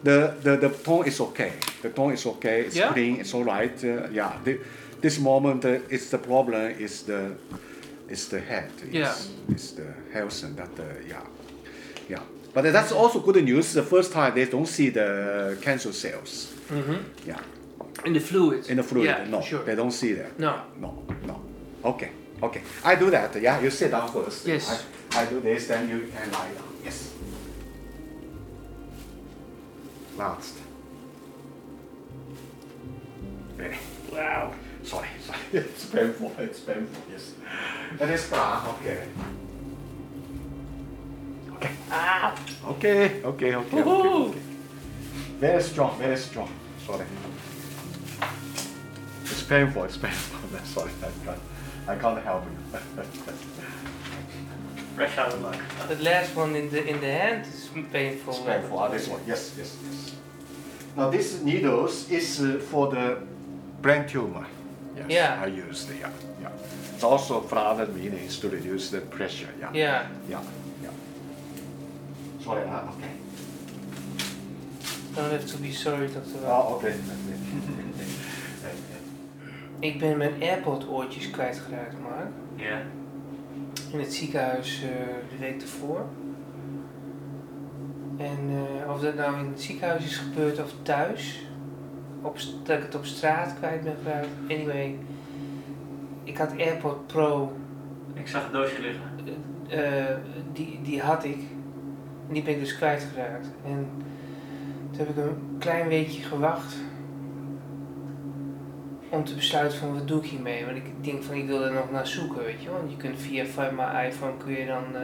The, 0.04 0.34
the 0.44 0.58
the 0.58 0.70
tone 0.70 1.06
is 1.08 1.20
okay. 1.22 1.52
The 1.82 1.90
tone 1.90 2.14
is 2.14 2.26
okay. 2.26 2.66
It's 2.66 2.76
Yeah? 2.76 2.94
clean. 2.94 3.20
It's 3.20 3.34
all 3.34 3.44
right. 3.46 3.84
Uh, 3.84 4.10
yeah. 4.12 4.34
The, 4.44 4.58
this 5.02 5.20
moment, 5.20 5.66
uh, 5.66 5.80
it's 5.90 6.10
the 6.10 6.18
problem. 6.18 6.76
Is 6.80 7.04
the 7.04 7.32
is 8.10 8.28
the 8.30 8.40
head. 8.40 8.72
It's, 8.92 9.30
It's 9.50 9.72
the 9.72 9.94
health 10.14 10.44
and 10.44 10.56
that. 10.58 10.80
Uh, 10.80 10.84
yeah. 11.08 11.22
Yeah. 12.10 12.20
But 12.54 12.64
that's 12.74 12.92
also 12.92 13.20
good 13.20 13.44
news. 13.44 13.74
The 13.74 13.84
first 13.84 14.12
time 14.12 14.34
they 14.36 14.46
don't 14.46 14.68
see 14.68 14.90
the 14.90 15.58
cancer 15.62 15.94
cells. 15.94 16.54
Mm-hmm. 16.70 17.28
Yeah. 17.28 17.40
in 18.06 18.14
the 18.14 18.20
fluid. 18.20 18.70
In 18.70 18.78
the 18.78 18.84
fluid, 18.84 19.06
Yeah, 19.06 19.26
no, 19.30 19.42
sure. 19.42 19.64
they 19.64 19.76
don't 19.76 19.92
see 19.92 20.14
that. 20.14 20.40
No. 20.40 20.62
no, 20.80 21.04
no. 21.26 21.40
Okay, 21.84 22.12
okay. 22.42 22.62
I 22.84 22.96
do 22.96 23.10
that. 23.12 23.36
Yeah, 23.42 23.62
you 23.62 23.70
sit 23.70 23.92
down 23.92 24.10
first. 24.12 24.48
Yes. 24.48 24.84
I, 25.12 25.22
I 25.22 25.26
do 25.26 25.40
this, 25.40 25.68
then 25.68 25.90
you 25.90 26.08
can 26.08 26.32
lie 26.32 26.52
down. 26.54 26.68
Yes. 26.84 27.14
Last. 30.18 30.56
Wow. 34.12 34.54
Sorry, 34.84 35.08
sorry. 35.26 35.40
It's 35.54 35.86
painful. 35.86 36.32
It's 36.40 36.60
painful. 36.60 37.04
Yes. 37.12 37.34
That 37.98 38.10
is 38.10 38.28
bra. 38.30 38.64
Okay. 38.80 39.08
Okay. 41.56 41.72
Ah, 41.92 42.36
Okay. 42.66 43.22
Okay. 43.24 43.56
Okay. 43.56 43.56
Okay. 43.56 43.82
okay. 43.84 44.40
Very 45.40 45.62
strong. 45.62 45.98
Very 46.00 46.18
strong. 46.18 46.50
Sorry. 46.86 47.06
It's 49.24 49.44
painful. 49.44 49.84
It's 49.84 49.98
painful. 49.98 50.60
Sorry. 50.66 50.92
I 51.02 51.12
can't. 51.26 51.42
I 51.88 51.96
can't 51.96 52.24
help 52.24 52.44
you. 52.46 52.80
Fresh 54.96 55.18
out 55.18 55.34
of 55.34 55.42
luck. 55.42 55.56
the 55.88 55.96
last 56.04 56.36
one 56.36 56.56
in 56.56 56.70
the 56.70 56.86
in 56.86 57.00
the 57.00 57.12
hand 57.12 57.46
is 57.48 57.70
painful. 57.92 58.34
It's 58.34 58.44
painful. 58.44 58.78
Ah, 58.80 58.88
this 58.90 59.08
one. 59.08 59.22
Yes. 59.28 59.54
Yes. 59.58 59.78
Yes. 59.84 60.16
Now 60.98 61.10
this 61.10 61.42
needles 61.42 62.10
is 62.12 62.40
uh, 62.42 62.60
for 62.70 62.90
the 62.92 63.18
brain 63.82 64.06
tumor. 64.08 64.46
Yes. 64.96 65.06
Yeah. 65.10 65.44
I 65.44 65.48
used. 65.48 65.90
Yeah. 65.90 66.10
Yeah. 66.42 66.50
It's 66.94 67.04
also 67.04 67.42
for 67.42 67.58
other 67.58 67.88
meanings 67.88 68.40
to 68.40 68.50
reduce 68.50 68.90
the 68.90 69.02
pressure. 69.02 69.50
Yeah. 69.60 69.74
Ja, 69.74 70.02
Yeah. 70.30 70.42
Yeah. 70.82 70.94
Sorry. 72.44 72.64
Uh, 72.64 72.92
okay. 72.96 73.12
don't 75.16 75.32
have 75.32 75.46
to 75.46 75.58
be 75.58 75.72
sorry. 75.72 76.08
Wang. 76.08 76.46
Ah, 76.46 76.72
okay. 76.72 76.94
Ik 79.80 80.00
ben 80.00 80.18
mijn 80.18 80.42
AirPod 80.42 80.88
oortjes 80.88 81.30
kwijtgeraakt, 81.30 81.96
Mark. 82.02 82.32
Ja. 82.56 82.82
In 83.92 84.00
het 84.00 84.14
ziekenhuis 84.14 84.84
eh, 84.84 84.90
de 85.30 85.38
week 85.40 85.62
ervoor. 85.62 86.06
En 88.18 88.68
eh, 88.84 88.92
of 88.92 89.02
dat 89.02 89.16
nou 89.16 89.40
in 89.40 89.46
het 89.46 89.62
ziekenhuis 89.62 90.06
is 90.06 90.18
gebeurd 90.18 90.60
of 90.60 90.74
thuis. 90.82 91.46
Op, 92.22 92.38
dat 92.64 92.78
ik 92.78 92.84
het 92.84 92.96
op 92.96 93.06
straat 93.06 93.56
kwijt 93.58 93.84
ben 93.84 93.96
geraakt. 94.04 94.28
Anyway, 94.50 94.98
ik 96.24 96.38
had 96.38 96.52
AirPod 96.58 97.08
Pro. 97.08 97.52
Ik 98.14 98.28
zag 98.28 98.44
het 98.44 98.52
doosje 98.54 98.82
liggen. 98.82 99.02
eh, 99.70 100.16
die, 100.54 100.80
die 100.84 101.02
had 101.02 101.24
ik. 101.24 101.40
En 102.28 102.34
die 102.34 102.44
ben 102.44 102.54
ik 102.54 102.60
dus 102.60 102.76
kwijtgeraakt. 102.78 103.48
En 103.66 103.88
toen 104.92 104.98
heb 105.06 105.10
ik 105.10 105.18
een 105.18 105.56
klein 105.60 105.88
weekje 105.88 106.22
gewacht. 106.22 106.76
Om 109.10 109.24
te 109.24 109.36
besluiten 109.36 109.78
van 109.78 109.94
wat 109.94 110.08
doe 110.08 110.24
ik 110.24 110.30
hiermee. 110.30 110.66
Want 110.66 110.78
ik 110.78 111.04
denk 111.04 111.24
van 111.24 111.36
ik 111.36 111.48
wil 111.48 111.64
er 111.64 111.74
nog 111.74 111.92
naar 111.92 112.08
zoeken, 112.08 112.44
weet 112.44 112.62
je 112.62 112.70
wel. 112.70 112.78
Want 112.78 112.92
je 112.92 112.98
kunt 112.98 113.20
via, 113.20 113.46
via 113.46 113.72
mijn 113.72 114.06
iPhone 114.08 114.38
kun 114.38 114.52
je 114.54 114.66
dan 114.66 114.84
eh, 114.96 115.02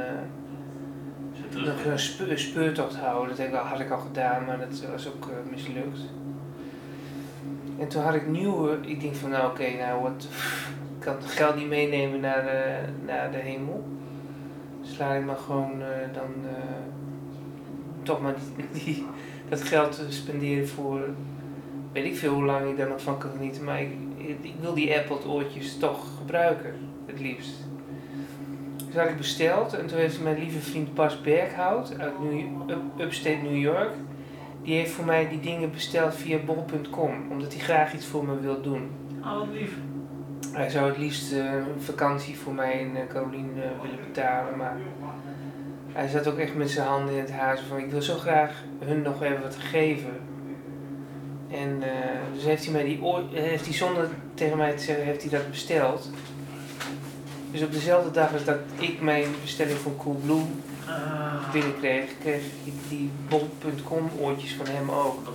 nog 1.32 1.50
terug. 1.50 1.86
een 1.86 2.00
spe- 2.00 2.30
een 2.32 2.40
speurtocht 2.40 2.96
houden. 2.96 3.36
Dat 3.52 3.62
had 3.62 3.80
ik 3.80 3.90
al 3.92 4.00
gedaan, 4.00 4.46
maar 4.46 4.60
dat 4.60 4.86
was 4.92 5.08
ook 5.08 5.28
eh, 5.30 5.52
mislukt. 5.52 6.00
En 7.80 7.88
toen 7.88 8.02
had 8.02 8.14
ik 8.14 8.28
nieuwe, 8.28 8.78
ik 8.82 9.02
denk 9.02 9.16
van 9.16 9.30
nou 9.30 9.50
oké, 9.50 9.78
nou 9.78 10.02
wat, 10.02 10.28
ik 10.98 11.00
kan 11.00 11.16
het 11.16 11.26
geld 11.26 11.56
niet 11.56 11.68
meenemen 11.68 12.20
naar 12.20 12.42
de, 12.44 12.80
naar 13.06 13.32
de 13.32 13.38
hemel. 13.38 13.84
Dus 14.82 14.98
laat 14.98 15.16
ik 15.16 15.26
maar 15.26 15.38
gewoon 15.38 15.82
eh, 15.82 16.14
dan 16.14 16.34
eh, 16.46 16.64
toch 18.04 18.22
maar 18.22 18.36
die, 18.72 19.06
dat 19.50 19.62
geld 19.62 20.00
eh, 20.00 20.06
spenderen 20.10 20.68
voor, 20.68 21.02
weet 21.92 22.06
ik 22.06 22.18
veel 22.18 22.34
hoe 22.34 22.46
lang 22.46 22.70
ik 22.70 22.78
daar 22.78 22.88
nog 22.88 23.02
van 23.02 23.18
kan 23.18 23.32
genieten. 23.32 23.64
Maar 23.64 23.82
ik, 23.82 23.92
ik, 24.42 24.54
wil 24.60 24.74
die 24.74 24.98
Apple 24.98 25.28
oortjes 25.28 25.78
toch 25.78 26.18
gebruiken, 26.18 26.74
het 27.06 27.20
liefst. 27.20 27.68
Dus 28.86 28.96
had 28.96 29.10
ik 29.10 29.18
besteld 29.18 29.74
en 29.74 29.88
toen 29.88 29.98
heeft 29.98 30.22
mijn 30.22 30.40
lieve 30.40 30.60
vriend 30.60 30.94
Bas 30.94 31.22
Berghout 31.22 32.00
uit 32.00 32.14
New, 32.20 32.70
up, 32.70 32.82
Upstate 33.00 33.42
New 33.44 33.58
York, 33.58 33.92
die 34.68 34.76
heeft 34.76 34.92
voor 34.92 35.06
mij 35.06 35.30
die 35.30 35.40
dingen 35.40 35.72
besteld 35.72 36.16
via 36.16 36.38
bol.com, 36.38 37.32
omdat 37.32 37.54
hij 37.54 37.62
graag 37.62 37.94
iets 37.94 38.06
voor 38.06 38.26
me 38.26 38.40
wil 38.40 38.62
doen. 38.62 38.92
Oh, 39.22 39.38
wat 39.38 39.48
lief. 39.52 39.72
Hij 40.52 40.70
zou 40.70 40.90
het 40.90 40.98
liefst 40.98 41.32
eh, 41.32 41.54
een 41.54 41.82
vakantie 41.82 42.38
voor 42.38 42.54
mij 42.54 42.80
en 42.80 42.96
uh, 42.96 43.02
Caroline 43.10 43.54
willen 43.54 44.00
betalen, 44.06 44.58
maar 44.58 44.78
hij 45.92 46.08
zat 46.08 46.28
ook 46.28 46.38
echt 46.38 46.56
met 46.56 46.70
zijn 46.70 46.88
handen 46.88 47.14
in 47.14 47.20
het 47.20 47.60
zo 47.60 47.64
van 47.68 47.78
ik 47.78 47.92
wil 47.92 48.02
zo 48.02 48.16
graag 48.16 48.64
hun 48.80 49.02
nog 49.02 49.24
even 49.24 49.42
wat 49.42 49.56
geven. 49.56 50.20
En 51.52 51.84
dus 52.34 52.44
heeft 52.44 52.64
hij 52.64 52.74
mij 52.74 52.84
die 52.84 53.00
heeft 53.32 53.66
hij 53.66 53.74
zonder 53.74 54.10
tegen 54.34 54.58
mij 54.58 54.76
te 54.76 54.84
zeggen, 54.84 55.06
heeft 55.06 55.22
hij 55.22 55.32
dat 55.32 55.50
besteld. 55.50 56.12
Dus 57.52 57.64
op 57.64 57.72
dezelfde 57.72 58.12
dag 58.12 58.34
als 58.34 58.46
dat 58.46 58.60
ik 58.80 59.02
mijn 59.02 59.28
bestelling 59.42 59.78
van 59.78 59.98
Coolblue 59.98 60.46
Ah, 60.88 61.52
binnenkreeg, 61.52 62.10
kreeg 62.20 62.44
ik 62.64 62.74
die 62.90 63.10
bol.com 63.30 64.10
oortjes 64.20 64.54
van 64.54 64.66
hem 64.66 64.92
ook. 64.92 65.34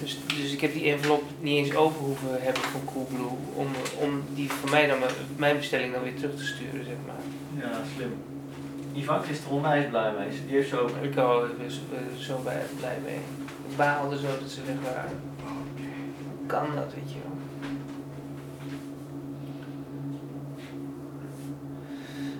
Dus, 0.00 0.18
dus 0.26 0.52
ik 0.52 0.60
heb 0.60 0.72
die 0.72 0.90
envelop 0.90 1.22
niet 1.40 1.56
eens 1.56 1.76
over 1.76 2.00
hoeven 2.00 2.42
hebben 2.42 2.62
van 2.62 2.80
Coolblue 2.84 3.36
om, 3.54 3.66
om 4.00 4.22
die 4.34 4.50
van 4.52 4.70
mij 4.70 4.86
dan, 4.86 4.98
mijn 5.36 5.56
bestelling 5.56 5.92
dan 5.92 6.02
weer 6.02 6.16
terug 6.16 6.36
te 6.36 6.46
sturen, 6.46 6.84
zeg 6.84 6.96
maar. 7.06 7.62
Ja, 7.62 7.80
slim. 7.96 8.12
Ivan 8.92 9.20
is 9.30 9.38
er 9.38 9.50
onwijs 9.50 9.88
blij 9.88 10.12
mee. 10.18 10.28
Die 10.46 10.56
heeft 10.56 10.68
zo. 10.68 10.90
Ik 11.02 11.14
was 11.14 11.42
er 11.42 11.70
zo, 12.18 12.42
eh, 12.44 12.54
blij 12.78 12.98
mee. 13.04 13.20
Ik 13.68 13.76
baalde 13.76 14.16
zo 14.16 14.26
dat 14.40 14.50
ze 14.50 14.60
weg 14.66 14.92
waren. 14.94 15.20
Hoe 16.38 16.46
kan 16.46 16.66
dat, 16.74 16.94
weet 16.94 17.12
je 17.12 17.18
wel? 17.24 17.35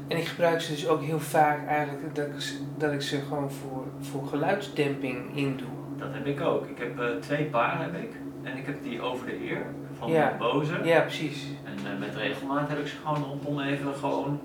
En 0.09 0.16
ik 0.16 0.25
gebruik 0.27 0.61
ze 0.61 0.73
dus 0.73 0.88
ook 0.88 1.03
heel 1.03 1.21
vaak 1.21 1.66
eigenlijk 1.66 2.14
dat 2.14 2.27
ik, 2.27 2.40
ze- 2.40 2.59
dat 2.79 2.92
ik 2.92 3.03
ze 3.03 3.21
gewoon 3.21 3.51
voor, 3.51 3.85
voor 4.01 4.27
geluidsdemping 4.27 5.37
indoe. 5.37 5.66
Dat 5.99 6.09
heb 6.12 6.27
ik 6.27 6.40
ook. 6.40 6.66
Ik 6.66 6.79
heb 6.79 6.99
eh, 7.01 7.07
twee 7.21 7.45
paar 7.45 7.83
heb 7.83 7.95
ik. 7.95 8.11
En 8.42 8.57
ik 8.57 8.66
heb 8.66 8.83
die 8.83 9.01
over 9.01 9.27
de 9.27 9.33
ear 9.49 9.62
van 9.99 10.11
Ja. 10.11 10.31
de 10.31 10.37
Bose. 10.38 10.81
Ja, 10.85 11.01
precies. 11.01 11.47
En 11.64 11.92
eh, 11.92 11.99
met 11.99 12.14
regelmaat 12.16 12.69
heb 12.69 12.79
ik 12.79 12.87
ze 12.87 12.97
gewoon 13.05 13.23
rondom 13.25 13.61
even 13.61 13.95
gewoon. 13.95 14.40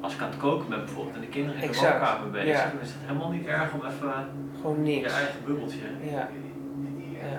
Als 0.00 0.14
ik 0.14 0.20
aan 0.22 0.28
het 0.28 0.36
koken 0.38 0.68
ben 0.68 0.78
bijvoorbeeld 0.84 1.14
en 1.14 1.20
de 1.20 1.26
kinderen 1.26 1.62
in 1.62 1.70
de 1.72 1.78
woonkamer 1.78 2.30
bezig, 2.30 2.48
Ja. 2.48 2.70
dan 2.70 2.80
is 2.80 2.88
het 2.88 2.98
helemaal 3.06 3.30
niet 3.30 3.46
erg 3.46 3.72
om 3.74 3.80
even 3.86 4.12
Gewoon 4.60 4.76
je 4.86 4.96
niks. 4.96 5.12
eigen 5.12 5.44
bubbeltje. 5.44 5.78
Ja. 6.02 6.28
ja. 7.12 7.38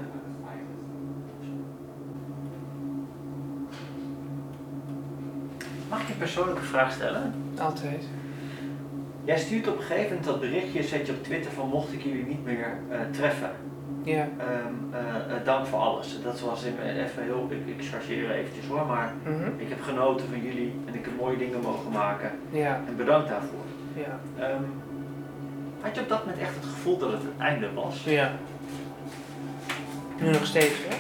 Mag 5.90 6.02
ik 6.02 6.08
je 6.08 6.14
een 6.14 6.20
persoonlijke 6.20 6.62
vraag 6.62 6.92
stellen? 6.92 7.34
Altijd. 7.60 8.04
Jij 9.24 9.38
stuurt 9.38 9.68
op 9.68 9.78
een 9.78 9.84
gegeven 9.84 10.08
moment 10.08 10.26
dat 10.26 10.40
berichtje, 10.40 10.84
zet 10.84 11.08
je 11.08 11.14
op 11.14 11.24
Twitter 11.24 11.52
van 11.52 11.68
mocht 11.70 11.94
ik 11.94 12.02
jullie 12.02 12.26
niet 12.26 12.44
meer 12.46 12.78
eh, 12.90 13.00
treffen. 13.12 13.50
Ja. 14.04 14.28
Ehm, 14.38 14.74
eh, 14.92 15.36
eh, 15.36 15.44
dank 15.46 15.66
voor 15.66 15.80
alles. 15.80 16.20
Dat 16.24 16.40
was 16.40 16.64
in- 16.64 16.80
even 16.80 17.24
heel, 17.24 17.48
ik, 17.50 17.78
ik 17.78 17.86
chargeer 17.86 18.32
eventjes 18.32 18.66
hoor, 18.68 18.86
maar 18.86 19.14
Mhm. 19.24 19.50
ik 19.58 19.70
heb 19.70 19.82
genoten 19.82 20.28
van 20.30 20.42
jullie 20.42 20.74
en 20.86 20.94
ik 20.96 21.06
heb 21.06 21.18
mooie 21.20 21.38
dingen 21.38 21.62
mogen 21.62 21.92
maken. 21.92 22.32
Ja. 22.50 22.82
En 22.88 22.96
bedankt 22.96 23.30
daarvoor. 23.30 23.64
Ja. 23.96 24.20
Ehm, 24.44 24.62
had 25.82 25.96
je 25.96 26.02
op 26.02 26.10
dat 26.10 26.20
moment 26.26 26.42
echt 26.42 26.56
het 26.56 26.66
gevoel 26.66 26.98
dat 26.98 27.12
het 27.12 27.22
het 27.22 27.32
einde 27.40 27.74
was? 27.74 28.04
Ja. 28.04 28.32
Nu 30.22 30.30
nog 30.32 30.46
steeds, 30.46 30.76
hè? 30.88 30.96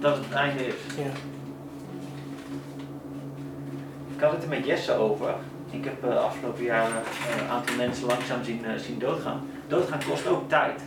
Dat 0.00 0.16
het 0.16 0.24
het 0.24 0.34
einde 0.34 0.66
is? 0.66 0.74
Ja. 0.96 1.10
Ik 4.16 4.22
had 4.22 4.32
het 4.32 4.42
er 4.42 4.48
met 4.48 4.66
Jesse 4.66 4.92
over. 4.92 5.34
Ik 5.70 5.84
heb 5.84 6.00
de 6.00 6.18
afgelopen 6.18 6.64
jaren 6.64 6.96
eh, 6.96 7.42
een 7.42 7.48
aantal 7.48 7.76
mensen 7.76 8.06
langzaam 8.06 8.44
zien, 8.44 8.64
eh, 8.64 8.74
zien 8.76 8.98
doodgaan. 8.98 9.40
Doodgaan 9.68 10.00
kost 10.10 10.26
ook 10.26 10.48
tijd. 10.48 10.82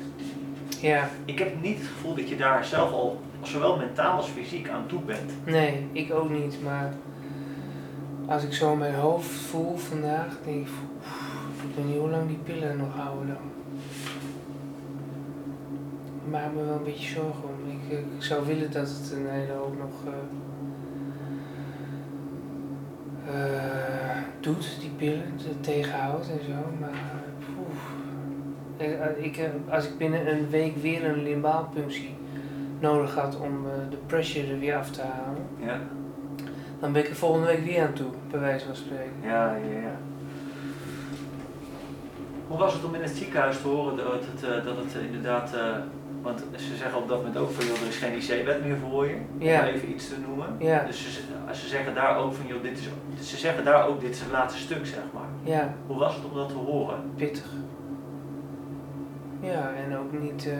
Ja. 0.81 1.09
Ik 1.25 1.39
heb 1.39 1.61
niet 1.61 1.77
het 1.77 1.87
gevoel 1.87 2.15
dat 2.15 2.29
je 2.29 2.35
daar 2.35 2.65
zelf 2.65 2.91
al, 2.91 3.21
zowel 3.41 3.77
mentaal 3.77 4.17
als 4.17 4.27
fysiek, 4.27 4.69
aan 4.69 4.85
toe 4.87 5.01
bent. 5.01 5.31
Nee, 5.45 5.87
ik 5.91 6.13
ook 6.13 6.29
niet, 6.29 6.63
maar 6.63 6.93
als 8.27 8.43
ik 8.43 8.53
zo 8.53 8.75
mijn 8.75 8.93
hoofd 8.93 9.29
voel 9.29 9.77
vandaag, 9.77 10.37
denk 10.45 10.67
ik, 10.67 10.73
"Oef, 10.99 11.63
ik 11.69 11.75
weet 11.75 11.85
niet 11.85 11.97
hoe 11.97 12.09
lang 12.09 12.27
die 12.27 12.39
pillen 12.43 12.77
nog 12.77 12.95
houden 12.95 13.27
dan. 13.27 13.51
Ik 16.25 16.31
maak 16.31 16.53
me 16.53 16.63
wel 16.63 16.75
een 16.75 16.83
beetje 16.83 17.09
zorgen 17.09 17.43
om. 17.43 17.71
Ik, 17.71 17.99
ik 18.17 18.23
zou 18.23 18.45
willen 18.45 18.71
dat 18.71 18.87
het 18.87 19.11
een 19.11 19.29
hele 19.29 19.53
hoop 19.53 19.77
nog 19.77 20.13
eh, 23.33 24.17
doet, 24.39 24.77
die 24.79 24.89
pillen, 24.89 25.23
tegenhoudt 25.61 26.29
en 26.29 26.45
zo, 26.45 26.71
maar. 26.79 26.89
Eh, 28.77 29.25
Ik, 29.25 29.37
eh, 29.37 29.49
als 29.69 29.85
ik 29.87 29.97
binnen 29.97 30.31
een 30.31 30.49
week 30.49 30.77
weer 30.77 31.05
een 31.05 31.23
limbaalpunctie 31.23 32.15
nodig 32.79 33.15
had 33.15 33.39
om 33.39 33.63
de 33.89 33.97
pressure 34.05 34.51
er 34.53 34.59
weer 34.59 34.75
af 34.75 34.91
te 34.91 35.01
halen, 35.01 35.41
Ja, 35.59 35.79
dan 36.79 36.91
ben 36.91 37.01
ik 37.03 37.09
er 37.09 37.15
volgende 37.15 37.47
week 37.47 37.63
weer 37.65 37.81
aan 37.87 37.93
toe, 37.93 38.11
bij 38.31 38.39
wijze 38.39 38.65
van 38.65 38.75
spreken. 38.75 39.13
ja, 39.23 39.55
ja. 39.55 39.79
ja. 39.81 39.97
Hoe 42.47 42.57
was 42.57 42.73
het 42.73 42.83
om 42.83 42.95
in 42.95 43.01
het 43.01 43.09
ziekenhuis 43.17 43.61
te 43.61 43.67
horen 43.67 43.97
dat 43.97 44.05
het, 44.13 44.65
dat 44.65 44.77
het 44.77 44.93
inderdaad, 45.05 45.53
want 46.21 46.43
ze 46.55 46.75
zeggen 46.75 47.01
op 47.01 47.07
dat 47.07 47.17
moment 47.17 47.37
ook 47.37 47.51
van 47.51 47.65
joh, 47.65 47.81
er 47.81 47.87
is 47.87 47.97
geen 47.97 48.13
IC-wet 48.37 48.65
meer 48.65 48.77
voor 48.77 49.05
je, 49.07 49.15
Ja. 49.37 49.59
om 49.61 49.65
even 49.67 49.89
iets 49.91 50.07
te 50.09 50.15
noemen. 50.27 50.55
Ja. 50.59 50.83
Dus 50.85 51.03
ze, 51.03 51.21
ze 51.53 51.67
zeggen 51.67 51.95
daar 51.95 52.17
ook 52.17 52.33
van 52.33 52.47
joh, 52.47 52.61
dit 52.63 52.77
is, 53.19 53.29
ze 53.29 53.37
zeggen 53.37 53.65
daar 53.65 53.87
ook 53.87 53.99
dit 54.01 54.09
is 54.09 54.19
het 54.19 54.31
laatste 54.31 54.59
stuk 54.59 54.85
zeg 54.85 55.03
maar. 55.13 55.27
Ja, 55.43 55.73
Hoe 55.87 55.97
was 55.97 56.15
het 56.15 56.25
om 56.25 56.35
dat 56.35 56.49
te 56.49 56.55
horen? 56.55 56.99
pittig. 57.15 57.51
Ja, 59.41 59.71
en 59.85 59.97
ook 59.97 60.21
niet. 60.21 60.47
eh, 60.47 60.53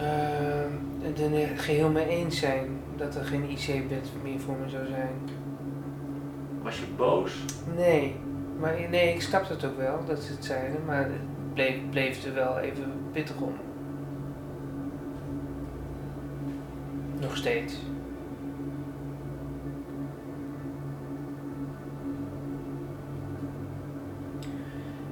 Ehm, 0.00 0.72
het 1.00 1.20
er 1.20 1.58
geheel 1.58 1.90
mee 1.90 2.06
eens 2.08 2.38
zijn 2.38 2.68
dat 2.96 3.14
er 3.14 3.24
geen 3.24 3.50
IC-bed 3.50 4.10
meer 4.22 4.40
voor 4.40 4.54
me 4.62 4.68
zou 4.68 4.86
zijn. 4.86 5.10
Was 6.62 6.78
je 6.78 6.84
boos? 6.96 7.44
Nee, 7.76 8.16
maar 8.60 8.74
nee, 8.90 9.14
ik 9.14 9.20
snapte 9.22 9.52
het 9.52 9.64
ook 9.64 9.76
wel 9.76 9.98
dat 10.06 10.22
ze 10.22 10.32
het 10.32 10.44
zeiden, 10.44 10.80
maar 10.86 11.08
bleef, 11.90 12.24
er 12.24 12.34
wel 12.34 12.58
even 12.58 12.92
pittig 13.12 13.40
om. 13.40 13.52
Nog 17.20 17.36
steeds. 17.36 17.76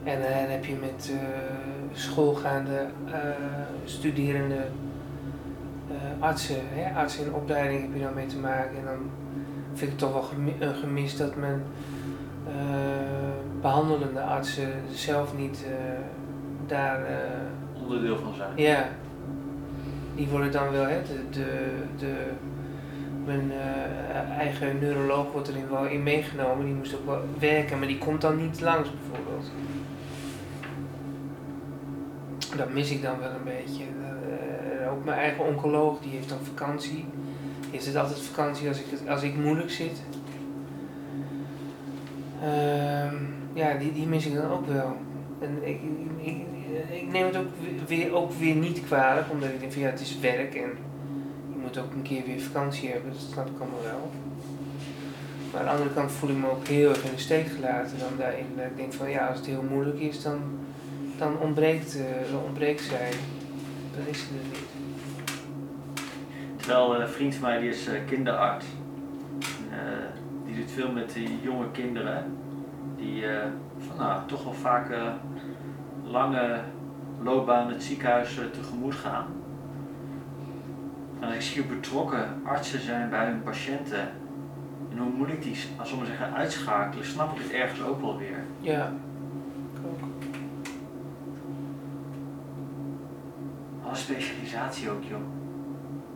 En 0.05 0.27
eh, 0.27 0.41
dan 0.41 0.51
heb 0.51 0.65
je 0.65 0.75
met 0.81 1.11
eh, 1.13 1.19
schoolgaande 1.93 2.87
eh, 3.13 3.21
studerende 3.85 4.65
eh, 5.91 6.23
artsen, 6.23 6.57
hè, 6.63 6.95
artsen 6.95 7.25
in 7.27 7.33
opleiding 7.35 7.81
heb 7.83 7.95
je 7.95 8.01
dan 8.03 8.15
mee 8.15 8.27
te 8.27 8.39
maken. 8.39 8.79
En 8.79 8.85
dan 8.85 9.11
vind 9.73 9.81
ik 9.83 9.89
het 9.89 9.99
toch 9.99 10.13
wel 10.13 10.23
gemi- 10.23 10.57
gemis 10.81 11.17
dat 11.17 11.37
men 11.37 11.63
eh, 12.47 12.55
behandelende 13.61 14.21
artsen 14.21 14.69
zelf 14.93 15.37
niet 15.37 15.65
eh, 15.67 15.99
daar, 16.67 17.05
eh, 17.05 17.83
Onderdeel 17.83 18.19
van 18.19 18.35
zijn. 18.35 18.51
ja, 18.55 18.89
die 20.15 20.29
worden 20.29 20.53
dan 20.53 20.71
wel, 20.71 20.87
hè, 20.87 21.03
de, 21.03 21.21
de, 21.31 21.69
de 21.99 22.15
mijn 23.25 23.51
eh, 23.53 24.39
eigen 24.39 24.79
neuroloog 24.81 25.33
wordt 25.33 25.49
erin 25.49 25.69
wel 25.71 25.87
in 25.87 26.03
meegenomen, 26.03 26.65
die 26.65 26.75
moest 26.75 26.95
ook 26.95 27.07
wel 27.07 27.21
werken, 27.39 27.79
maar 27.79 27.89
die 27.89 27.99
komt 27.99 28.21
dan 28.21 28.37
niet 28.37 28.61
langs 28.61 28.89
bijvoorbeeld. 28.91 29.51
Dat 32.57 32.73
mis 32.73 32.91
ik 32.91 33.03
dan 33.03 33.19
wel 33.19 33.31
een 33.31 33.45
beetje. 33.45 33.83
Eh, 33.85 34.93
ook 34.93 35.05
mijn 35.05 35.19
eigen 35.19 35.45
oncoloog, 35.45 36.01
die 36.01 36.11
heeft 36.11 36.29
dan 36.29 36.39
vakantie. 36.43 37.05
Heeft 37.71 37.87
het 37.87 37.97
altijd 37.97 38.21
vakantie 38.21 38.69
als 38.69 38.79
ik, 38.81 38.87
het- 38.91 39.09
als 39.09 39.23
ik 39.23 39.37
moeilijk 39.37 39.71
zit. 39.71 40.03
Ehm, 42.43 43.15
ja, 43.53 43.75
die, 43.79 43.93
die 43.93 44.07
mis 44.07 44.27
ik 44.27 44.35
dan 44.35 44.51
ook 44.51 44.67
wel. 44.67 44.97
En 45.41 45.59
ik, 45.63 45.81
ik, 46.21 46.27
ik, 46.27 46.37
ik 46.91 47.09
neem 47.13 47.27
het 47.27 47.37
ook 47.37 47.49
weer, 47.87 48.15
ook 48.15 48.33
weer 48.33 48.55
niet 48.55 48.85
kwalijk, 48.85 49.31
omdat 49.31 49.49
ik 49.49 49.61
denk 49.61 49.73
van 49.73 49.83
ja, 49.83 49.91
het 49.91 50.01
is 50.01 50.19
werk 50.19 50.55
en 50.55 50.71
je 51.53 51.59
moet 51.63 51.79
ook 51.79 51.93
een 51.93 52.03
keer 52.03 52.23
weer 52.27 52.41
vakantie 52.41 52.91
hebben, 52.91 53.13
dat 53.13 53.21
snap 53.33 53.47
ik 53.47 53.61
allemaal 53.61 53.83
wel. 53.83 54.11
Maar 55.53 55.61
aan 55.61 55.67
de 55.67 55.73
andere 55.73 55.95
kant 55.95 56.13
voel 56.13 56.31
ik 56.31 56.37
me 56.37 56.51
ook 56.51 56.67
heel 56.67 56.89
erg 56.89 57.05
in 57.05 57.15
de 57.15 57.21
steek 57.21 57.47
gelaten 57.47 57.99
dan 57.99 58.19
daarin. 58.19 58.47
Dat 58.57 58.65
ik 58.65 58.77
denk 58.77 58.93
van 58.93 59.11
ja, 59.11 59.27
als 59.27 59.37
het 59.37 59.47
heel 59.47 59.65
moeilijk 59.71 60.01
is, 60.01 60.23
dan, 60.23 60.41
dan, 61.19 61.39
ontbreekt, 61.39 61.97
eh, 61.97 62.45
ontbreekt 62.45 62.81
zij. 62.83 63.11
Dan 63.97 64.07
is 64.07 64.19
ze 64.19 64.27
er 64.27 64.49
niet. 64.49 64.69
Terwijl 66.57 66.95
eh, 66.95 67.01
een 67.01 67.09
vriend 67.09 67.35
van 67.35 67.49
mij 67.49 67.59
die 67.61 67.69
is 67.69 67.87
eh, 67.87 67.95
kinderarts. 68.07 68.67
Eh, 69.71 70.07
die 70.47 70.55
doet 70.57 70.71
veel 70.71 70.93
met 70.93 71.13
die 71.13 71.39
jonge 71.43 71.71
kinderen. 71.71 72.37
Die 72.97 73.27
eh, 73.27 73.47
van, 73.79 73.97
nou, 73.97 74.21
toch 74.27 74.45
wel 74.45 74.53
vaak 74.53 74.91
eh, 74.91 75.13
lange 76.11 76.61
loopbaan 77.23 77.69
het 77.69 77.83
ziekenhuis 77.83 78.39
eh, 78.39 78.45
tegemoet 78.45 78.95
gaan. 78.95 79.27
En 81.21 81.27
als 81.27 81.35
ik 81.35 81.43
zie 81.43 81.63
hoe 81.63 81.75
betrokken 81.75 82.41
artsen 82.45 82.81
zijn 82.81 83.11
bij 83.11 83.27
hun 83.27 83.43
patiënten. 83.43 84.09
En 84.91 84.99
hoe 84.99 85.13
moeilijk 85.13 85.43
die, 85.43 85.57
als 85.77 85.91
we 85.91 86.07
zeggen, 86.07 86.35
uitschakelen, 86.35 87.07
snap 87.07 87.37
ik 87.37 87.43
het 87.43 87.53
ergens 87.53 87.83
ook 87.83 88.01
wel 88.01 88.19
weer. 88.19 88.45
Ja, 88.61 88.93
ik 89.75 89.87
ook. 89.87 90.09
Alle 93.85 93.95
specialisatie 93.95 94.91
ook, 94.91 95.03
joh. 95.03 95.21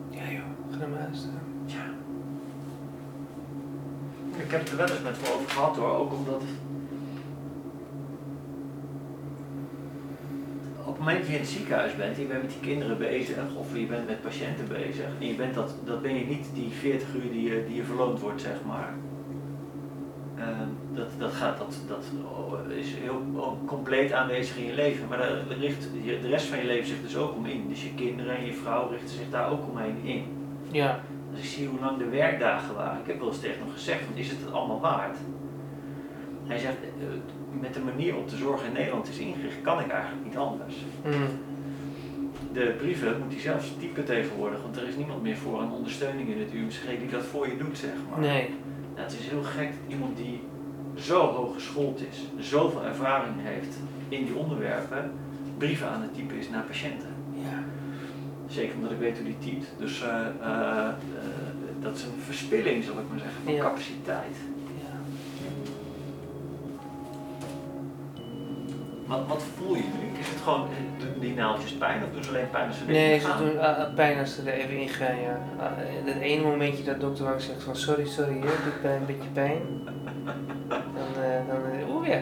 Ja 0.09 0.31
joh, 0.31 0.79
ga 0.79 0.87
maar. 0.87 1.09
Ja. 1.65 1.83
Ik 4.37 4.51
heb 4.51 4.59
het 4.59 4.69
er 4.69 4.77
wel 4.77 4.89
eens 4.89 5.01
met 5.01 5.21
me 5.21 5.33
over 5.33 5.49
gehad 5.49 5.77
hoor, 5.77 5.91
ook 5.91 6.13
omdat. 6.13 6.41
Op 10.85 10.90
het 11.01 11.09
moment 11.09 11.25
dat 11.25 11.35
je 11.35 11.39
in 11.41 11.45
het 11.45 11.57
ziekenhuis 11.57 11.95
bent, 11.95 12.15
en 12.15 12.21
je 12.21 12.27
bent 12.27 12.41
met 12.41 12.51
die 12.51 12.59
kinderen 12.59 12.97
bezig, 12.97 13.37
of 13.55 13.77
je 13.77 13.85
bent 13.85 14.07
met 14.07 14.21
patiënten 14.21 14.67
bezig, 14.67 15.05
en 15.19 15.27
je 15.27 15.35
bent 15.35 15.53
dat, 15.53 15.75
dat 15.85 16.01
ben 16.01 16.15
je 16.15 16.25
niet 16.25 16.49
die 16.53 16.69
40 16.69 17.13
uur 17.15 17.31
die 17.31 17.49
je, 17.49 17.63
die 17.67 17.75
je 17.75 17.83
verloond 17.83 18.19
wordt, 18.19 18.41
zeg 18.41 18.63
maar. 18.65 18.93
Ehm, 20.37 20.69
dat, 20.93 21.07
dat, 21.17 21.31
gaat, 21.31 21.57
dat, 21.57 21.75
dat 21.87 22.05
is 22.69 22.93
heel 22.93 23.21
compleet 23.65 24.11
aanwezig 24.11 24.57
in 24.57 24.65
je 24.65 24.73
leven, 24.73 25.07
maar 25.07 25.17
daar 25.17 25.57
richt 25.59 25.87
je, 26.03 26.19
de 26.21 26.27
rest 26.27 26.45
van 26.45 26.57
je 26.57 26.65
leven 26.65 26.87
zich 26.87 27.01
dus 27.01 27.15
ook 27.15 27.35
om 27.35 27.45
in. 27.45 27.69
Dus 27.69 27.83
je 27.83 27.93
kinderen 27.93 28.37
en 28.37 28.45
je 28.45 28.53
vrouw 28.53 28.89
richten 28.89 29.09
zich 29.09 29.29
daar 29.29 29.51
ook 29.51 29.69
omheen 29.69 29.97
in. 30.03 30.23
Ja, 30.71 30.99
Als 31.31 31.39
ik 31.39 31.45
zie 31.45 31.67
hoe 31.67 31.79
lang 31.79 31.97
de 31.97 32.09
werkdagen 32.09 32.75
waren, 32.75 32.99
ik 32.99 33.07
heb 33.07 33.19
wel 33.19 33.27
eens 33.27 33.39
tegen 33.39 33.61
hem 33.61 33.71
gezegd, 33.71 34.03
van, 34.05 34.15
is 34.15 34.29
het 34.29 34.39
het 34.39 34.53
allemaal 34.53 34.79
waard? 34.79 35.17
Hij 36.47 36.57
zegt, 36.57 36.77
eh, 36.83 37.39
met 37.59 37.73
de 37.73 37.79
manier 37.79 38.15
op 38.15 38.29
de 38.29 38.35
zorg 38.35 38.63
in 38.65 38.73
Nederland 38.73 39.07
is 39.09 39.17
ingericht, 39.17 39.61
kan 39.61 39.79
ik 39.79 39.87
eigenlijk 39.91 40.25
niet 40.25 40.37
anders. 40.37 40.75
mm. 41.05 41.13
De 42.53 42.75
brieven 42.77 43.19
moet 43.21 43.31
hij 43.31 43.41
zelfs 43.41 43.73
typen 43.79 44.05
tegenwoordig, 44.05 44.61
want 44.61 44.75
er 44.77 44.87
is 44.87 44.95
niemand 44.95 45.21
meer 45.21 45.37
voor 45.37 45.61
een 45.61 45.71
ondersteuning 45.71 46.29
in 46.29 46.39
het 46.39 46.53
UMCG 46.53 46.99
die 46.99 47.09
dat 47.09 47.23
voor 47.25 47.47
je 47.47 47.57
doet, 47.57 47.77
zeg 47.77 47.91
maar. 48.09 48.19
nee. 48.19 48.49
Nou, 48.95 49.03
het 49.07 49.19
is 49.19 49.27
heel 49.27 49.43
gek 49.43 49.67
dat 49.69 49.91
iemand 49.93 50.17
die 50.17 50.41
zo 50.95 51.19
hoog 51.25 51.53
geschoold 51.53 52.01
is, 52.11 52.47
zoveel 52.49 52.83
ervaring 52.83 53.35
heeft 53.37 53.77
in 54.09 54.25
die 54.25 54.35
onderwerpen, 54.35 55.11
brieven 55.57 55.87
aan 55.89 56.01
het 56.01 56.13
typen 56.13 56.37
is 56.37 56.49
naar 56.49 56.63
patiënten. 56.63 57.07
Ja. 57.33 57.63
Zeker 58.47 58.75
omdat 58.75 58.91
ik 58.91 58.97
weet 58.99 59.17
hoe 59.17 59.25
die 59.25 59.37
typt. 59.51 59.71
Dus 59.77 60.01
eh, 60.01 60.09
eh, 60.41 60.87
eh, 60.87 60.93
dat 61.79 61.95
is 61.95 62.03
een 62.03 62.21
verspilling, 62.25 62.83
zal 62.83 62.93
ik 62.99 63.09
maar 63.09 63.19
zeggen, 63.19 63.41
van 63.43 63.53
Ja. 63.53 63.61
capaciteit. 63.61 64.35
Wat, 69.11 69.27
wat 69.27 69.43
voel 69.57 69.75
je 69.75 69.83
nu? 69.83 70.19
Is 70.19 70.27
het 70.27 70.41
gewoon, 70.43 70.67
eh, 70.69 71.05
doen 71.05 71.19
die 71.19 71.33
naaldjes 71.33 71.71
pijn 71.71 72.03
of 72.03 72.09
doen 72.13 72.23
ze 72.23 72.29
alleen 72.29 72.49
pijn 72.49 72.67
als 72.67 72.77
ze 72.77 72.83
erin 72.83 72.95
Nee, 72.95 73.19
ze 73.19 73.27
gaan? 73.27 73.37
doen 73.37 73.53
uh, 73.53 73.93
pijn 73.95 74.19
als 74.19 74.35
ze 74.35 74.41
er 74.41 74.53
even 74.53 74.77
in 74.77 74.89
gaan, 74.89 75.21
ja. 75.21 75.41
Uh, 75.57 76.13
het 76.13 76.21
ene 76.21 76.41
momentje 76.41 76.83
dat 76.83 76.99
dokter 76.99 77.25
Wang 77.25 77.41
zegt 77.41 77.63
van 77.63 77.75
sorry, 77.75 78.05
sorry, 78.05 78.33
hè, 78.33 78.39
doet 78.39 78.81
bij 78.81 78.95
een 78.95 79.05
beetje 79.05 79.29
pijn. 79.33 79.61
Dan, 80.67 81.23
uh, 81.23 81.47
dan 81.47 81.79
uh, 81.79 81.95
oeh 81.95 82.07
ja. 82.07 82.21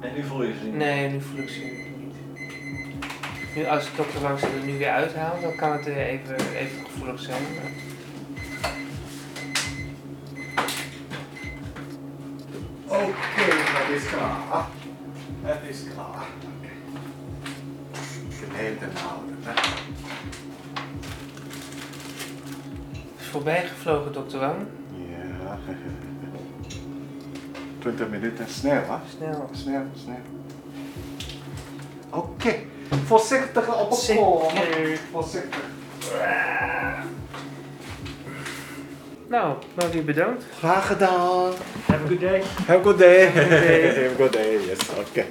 En 0.00 0.14
nu 0.14 0.22
voel 0.22 0.42
je 0.42 0.52
ze 0.58 0.64
niet? 0.64 0.74
Nee, 0.74 1.08
nu 1.08 1.20
voel 1.20 1.38
ik 1.38 1.48
ze 1.48 1.60
niet. 1.60 2.14
Nu 3.56 3.66
als 3.66 3.88
dokter 3.96 4.20
Wang 4.20 4.38
ze 4.38 4.46
er 4.46 4.64
nu 4.64 4.78
weer 4.78 4.90
uithaalt, 4.90 5.42
dan 5.42 5.56
kan 5.56 5.72
het 5.72 5.84
weer 5.84 6.06
even, 6.06 6.36
even 6.54 6.84
gevoelig 6.84 7.20
zijn. 7.20 7.42
Maar... 7.42 7.70
Oké, 12.98 13.42
het 13.42 14.02
is 14.02 14.08
klaar. 14.08 14.80
Het 15.42 15.58
is 15.68 15.82
klaar. 15.94 16.26
Oké. 16.42 16.72
Geneemde 18.40 18.86
houden. 18.94 19.36
hè. 19.42 19.52
is 23.18 23.26
voorbij 23.30 23.66
gevlogen, 23.66 24.12
dokter 24.12 24.38
Wang. 24.38 24.66
Ja. 25.10 25.58
20 27.78 28.08
minuten, 28.08 28.48
snel 28.48 28.72
hè? 28.72 28.96
Snel. 29.16 29.50
Snel, 29.52 29.82
snel. 30.04 30.20
Oké, 32.10 32.54
voorzichtig 33.06 33.80
op 33.80 33.90
het 33.90 34.12
komen. 34.16 34.98
Voorzichtig. 35.10 35.64
Nou, 39.28 39.56
maar 39.74 39.90
weer 39.90 40.04
bedankt. 40.04 40.44
Graag 40.58 40.86
gedaan. 40.86 41.52
Have 41.86 42.04
a 42.04 42.08
good 42.08 42.20
day. 42.20 42.42
Have 42.66 42.78
a 42.78 42.82
good 42.82 42.98
day. 42.98 43.26
Have 43.26 43.40
a 43.40 43.48
good 43.48 43.62
day. 43.62 43.82
Have 43.94 44.14
a 44.14 44.16
good 44.16 44.32
day. 44.32 44.51
Yes, 44.72 44.88
oké. 44.88 45.24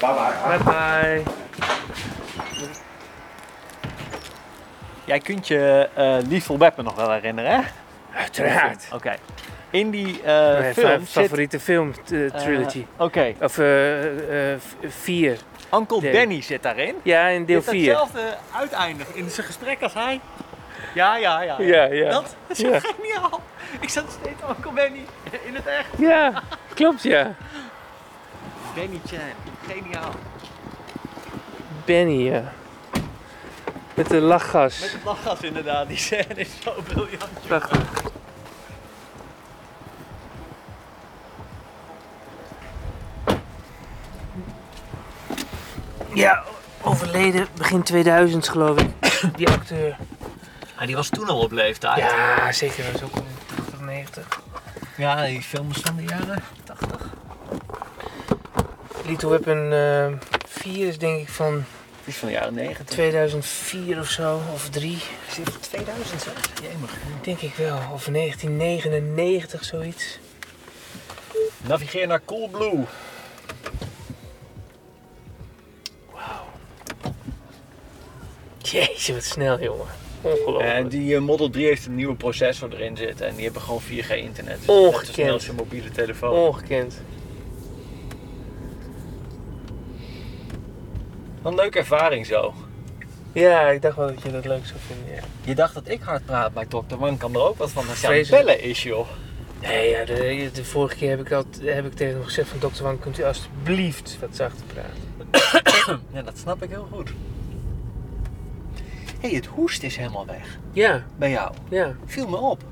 bye 0.00 0.14
bye. 0.14 0.34
Bye 0.48 0.64
bye. 0.64 1.22
Jij 5.04 5.18
kunt 5.18 5.46
je 5.48 5.88
uh, 5.98 6.16
Lethal 6.28 6.58
Weapon 6.58 6.84
nog 6.84 6.94
wel 6.94 7.10
herinneren, 7.10 7.50
hè? 7.50 7.60
Uiteraard. 8.14 8.88
Oké. 8.92 9.14
In 9.70 9.90
die 9.90 10.18
uh, 10.18 10.24
Mijn 10.24 10.74
film 10.74 10.98
zit... 10.98 11.08
favoriete 11.08 11.60
film 11.60 11.92
uh, 12.10 12.30
trilogy. 12.30 12.86
Oké. 12.96 13.34
Of 13.40 13.58
eh, 13.58 14.52
eh, 14.52 14.60
vier. 14.86 15.38
Uncle. 15.74 16.10
Danny 16.12 16.42
zit 16.42 16.62
daarin. 16.62 16.94
Ja, 17.02 17.26
in 17.26 17.44
deel 17.44 17.56
Heeft 17.56 17.70
4. 17.70 17.88
hetzelfde 17.88 18.36
uiteinde 18.56 19.04
in 19.12 19.30
zijn 19.30 19.46
gesprek 19.46 19.82
als 19.82 19.94
hij. 19.94 20.20
Ja, 20.94 21.16
ja, 21.16 21.42
ja. 21.42 21.56
Ja, 21.60 21.84
ja. 21.84 22.10
Dat 22.10 22.36
is 22.48 22.58
zo 22.58 22.68
Ja. 22.68 22.80
geniaal. 22.80 23.40
Ik 23.80 23.88
zat 23.88 24.04
steeds 24.20 24.40
Uncle 24.48 24.72
Benny 24.72 25.04
in 25.44 25.54
het 25.54 25.66
echt. 25.66 25.88
Ja, 25.98 26.42
klopt 26.80 27.02
ja. 27.02 27.34
Benny 28.74 29.00
Chan. 29.06 29.20
Geniaal. 29.68 30.12
Benny, 31.84 32.22
ja. 32.22 32.52
Met 33.94 34.08
de 34.08 34.20
lachgas. 34.20 34.80
Met 34.80 34.92
het 34.92 35.04
lachgas 35.04 35.40
inderdaad. 35.40 35.88
Die 35.88 35.96
scène 35.96 36.34
is 36.34 36.48
zo 36.62 36.74
briljant. 36.82 37.46
Prachtig. 37.46 38.02
Ja, 46.14 46.42
overleden 46.82 47.46
begin 47.54 47.82
2000 47.82 48.48
geloof 48.48 48.80
ik. 48.80 48.90
Die 49.36 49.48
acteur. 49.48 49.96
Ah, 50.76 50.86
die 50.86 50.96
was 50.96 51.08
toen 51.08 51.28
al 51.28 51.38
op 51.38 51.52
leeftijd. 51.52 51.98
Ja, 51.98 52.52
zeker. 52.52 52.84
Dat 52.84 52.94
is 52.94 53.02
ook 53.02 53.14
al 53.14 53.22
in 53.22 53.56
80, 53.56 53.80
90. 53.80 54.40
Ja, 54.96 55.24
die 55.26 55.42
films 55.42 55.80
van 55.80 55.96
de 55.96 56.02
jaren 56.02 56.26
80. 56.26 56.59
Little 59.10 59.28
Weapon 59.28 59.72
eh 59.72 60.12
4 60.48 60.86
is 60.86 60.98
denk 60.98 61.20
ik 61.20 61.28
van 61.28 61.54
Die 61.54 61.64
is 62.12 62.16
van 62.16 62.28
de 62.28 62.34
jaren 62.34 62.54
90. 62.54 62.86
2004 62.86 63.98
of 63.98 64.08
zo, 64.08 64.40
of 64.52 64.68
3. 64.68 64.92
Is 65.28 65.34
die 65.34 65.44
van 65.44 65.60
2000 65.60 66.22
zeg? 66.22 66.32
Jemig. 66.62 66.90
Denk 67.22 67.40
ik 67.40 67.54
wel. 67.54 67.76
Of 67.92 68.04
1999, 68.04 69.64
zoiets. 69.64 70.18
Navigeer 71.66 72.06
naar 72.06 72.20
Coolblue. 72.24 72.84
Jeetje, 78.58 79.14
wat 79.14 79.24
snel, 79.24 79.60
jongen. 79.60 79.86
Ongelooflijk. 80.20 80.72
En 80.72 80.88
die 80.88 81.14
eh, 81.14 81.20
Model 81.20 81.50
3 81.50 81.66
heeft 81.66 81.86
een 81.86 81.94
nieuwe 81.94 82.14
processor 82.14 82.72
erin 82.72 82.96
zitten. 82.96 83.26
En 83.26 83.34
die 83.34 83.44
hebben 83.44 83.62
gewoon 83.62 83.82
4G 83.82 84.10
internet. 84.16 84.58
Dus 84.58 84.68
Ongekend. 84.68 85.16
Net 85.16 85.30
als 85.32 85.46
je 85.46 85.52
mobiele 85.52 85.90
telefoon. 85.90 86.32
Ongekend. 86.32 87.00
Wat 91.42 91.52
een 91.52 91.58
leuke 91.58 91.78
ervaring 91.78 92.26
zo. 92.26 92.54
Ja, 93.32 93.68
ik 93.68 93.82
dacht 93.82 93.96
wel 93.96 94.06
dat 94.06 94.22
je 94.22 94.30
dat 94.32 94.44
leuk 94.44 94.66
zou 94.66 94.78
vinden, 94.86 95.14
ja. 95.14 95.20
Je 95.44 95.54
dacht 95.54 95.74
dat 95.74 95.88
ik 95.88 96.02
hard 96.02 96.24
praat, 96.24 96.54
maar 96.54 96.66
Dr. 96.68 96.96
Wang 96.98 97.18
kan 97.18 97.34
er 97.34 97.40
ook 97.40 97.56
wat 97.56 97.70
van 97.70 97.88
als 97.88 97.98
Vreselijk. 97.98 98.44
bellen 98.44 98.62
is, 98.62 98.82
joh. 98.82 99.06
Nee, 99.62 99.90
ja, 99.90 100.04
de, 100.04 100.50
de 100.52 100.64
vorige 100.64 100.96
keer 100.96 101.10
heb 101.10 101.20
ik, 101.20 101.32
al, 101.32 101.44
heb 101.62 101.86
ik 101.86 101.92
tegen 101.94 102.14
hem 102.14 102.24
gezegd 102.24 102.48
van 102.48 102.58
dokter 102.58 102.84
Wang, 102.84 103.00
kunt 103.00 103.18
u 103.18 103.22
alsjeblieft 103.24 104.18
wat 104.20 104.36
zachter 104.36 104.64
praten? 104.66 105.08
Ja, 106.12 106.22
dat 106.22 106.38
snap 106.38 106.62
ik 106.62 106.70
heel 106.70 106.88
goed. 106.92 107.08
Hé, 109.20 109.28
hey, 109.28 109.30
het 109.36 109.46
hoest 109.46 109.82
is 109.82 109.96
helemaal 109.96 110.26
weg. 110.26 110.58
Ja, 110.72 111.04
Bij 111.16 111.30
jou. 111.30 111.52
ja. 111.68 111.94
Viel 112.06 112.28
me 112.28 112.36
op. 112.36 112.62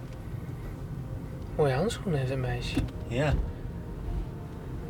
Mooie 1.56 1.72
handschoenen 1.74 2.18
heeft 2.18 2.30
een 2.32 2.40
meisje. 2.40 2.78
Ja. 3.08 3.34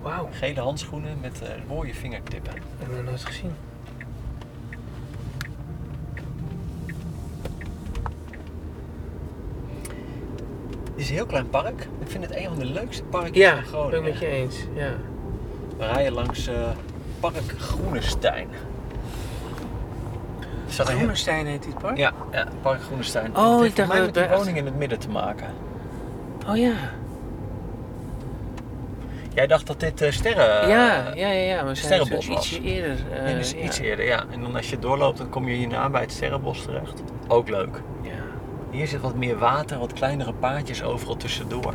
Wauw, 0.02 0.28
Gele 0.32 0.60
handschoenen 0.60 1.20
met 1.20 1.42
eh, 1.42 1.48
rode 1.68 1.94
vingertippen. 1.94 2.52
heb 2.78 2.88
ik 2.88 2.94
nog 2.96 3.04
nooit 3.04 3.24
gezien. 3.24 3.52
Is 11.08 11.14
een 11.14 11.20
heel 11.20 11.26
klein 11.26 11.50
park. 11.50 11.88
Ik 12.00 12.10
vind 12.10 12.24
het 12.24 12.36
een 12.36 12.44
van 12.48 12.58
de 12.58 12.64
leukste 12.64 13.02
parkjes 13.02 13.36
Ja, 13.36 13.50
van 13.54 13.60
ben 13.62 13.68
Groningen. 13.68 14.04
ik 14.06 14.12
met 14.12 14.18
je 14.20 14.26
eens. 14.26 14.56
Ja. 14.74 14.90
We 15.78 15.86
rijden 15.86 16.12
langs 16.12 16.46
eh, 16.46 16.54
Park 17.20 17.34
Groenestein. 17.58 18.48
Groenestein 20.68 21.46
heet 21.46 21.62
dit 21.62 21.78
park? 21.78 21.96
Ja, 21.96 22.12
ja, 22.32 22.46
Park 22.62 22.82
Groenestein. 22.82 23.36
Oh, 23.36 23.58
het 23.58 23.66
ik 23.68 23.76
dacht 23.76 23.88
mij 23.88 23.96
dat 23.96 24.06
met 24.06 24.16
het 24.16 24.28
bij- 24.28 24.36
woning 24.36 24.56
in 24.56 24.64
het 24.64 24.76
midden 24.76 24.98
te 24.98 25.08
maken. 25.08 25.46
Oh 26.48 26.56
ja. 26.56 26.72
Jij 29.34 29.46
dacht 29.46 29.66
dat 29.66 29.80
dit 29.80 30.00
eh, 30.00 30.10
sterren... 30.10 30.68
ja, 30.68 31.12
ja, 31.14 31.28
ja, 31.28 31.28
ja. 31.30 31.64
We 31.66 31.74
zijn 31.74 31.76
Sterrenbos 31.76 32.26
dus 32.26 32.34
ietsje 32.36 32.60
was. 32.60 32.70
eerder. 32.70 32.96
eh, 33.12 33.22
Nee, 33.22 33.34
dus 33.34 33.50
ja. 33.50 33.56
iets 33.58 33.78
eerder, 33.78 34.04
ja. 34.06 34.24
En 34.30 34.40
dan 34.40 34.56
als 34.56 34.70
je 34.70 34.78
doorloopt, 34.78 35.18
dan 35.18 35.28
kom 35.28 35.48
je 35.48 35.54
hierna 35.54 35.90
bij 35.90 36.00
het 36.00 36.12
Sterrenbos 36.12 36.62
terecht. 36.62 37.02
Ook 37.28 37.48
leuk. 37.48 37.80
Ja. 38.02 38.10
Hier 38.70 38.86
zit 38.86 39.00
wat 39.00 39.14
meer 39.14 39.38
water, 39.38 39.78
wat 39.78 39.92
kleinere 39.92 40.32
paadjes 40.32 40.82
overal 40.82 41.16
tussendoor. 41.16 41.74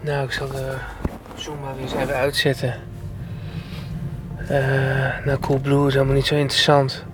Nou, 0.00 0.24
ik 0.24 0.32
zal 0.32 0.48
de 0.48 0.74
zoom 1.34 1.60
maar 1.60 1.74
weer 1.74 1.82
eens 1.82 1.94
even 1.94 2.14
uitzetten. 2.14 2.74
Eh 4.48 5.24
nou, 5.24 5.38
Coolblue 5.38 5.86
is 5.86 5.96
allemaal 5.96 6.14
niet 6.14 6.26
zo 6.26 6.34
interessant. 6.34 7.04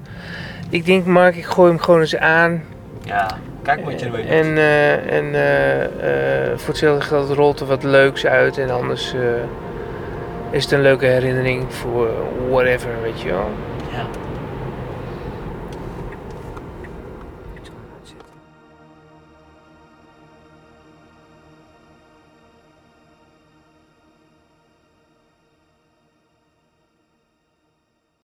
Ik 0.68 0.85
denk, 0.85 1.07
Mark, 1.07 1.37
ik 1.37 1.44
gooi 1.44 1.70
hem 1.70 1.80
gewoon 1.80 2.00
eens 2.00 2.16
aan. 2.16 2.62
Ja, 3.04 3.38
kijk 3.62 3.85
wat 3.85 4.00
je 4.00 4.07
ermee 4.07 4.22
doet. 4.22 4.30
En, 4.30 4.57
eh, 4.57 5.16
en 5.16 5.35
eh, 5.35 5.85
eh, 5.85 6.59
voor 6.59 6.68
hetzelfde 6.68 7.04
geld 7.04 7.30
rolt 7.30 7.61
er 7.61 7.66
wat 7.66 7.83
leuks 7.83 8.26
uit. 8.26 8.59
En 8.59 8.70
anders 8.70 9.14
eh, 9.14 9.20
is 10.55 10.62
het 10.62 10.73
een 10.73 10.83
leuke 10.83 11.07
herinnering 11.07 11.73
voor 11.73 12.11
whatever, 12.49 12.90
weet 13.03 13.21
je 13.21 13.29
wel. 13.29 13.51
Ja. 13.93 14.07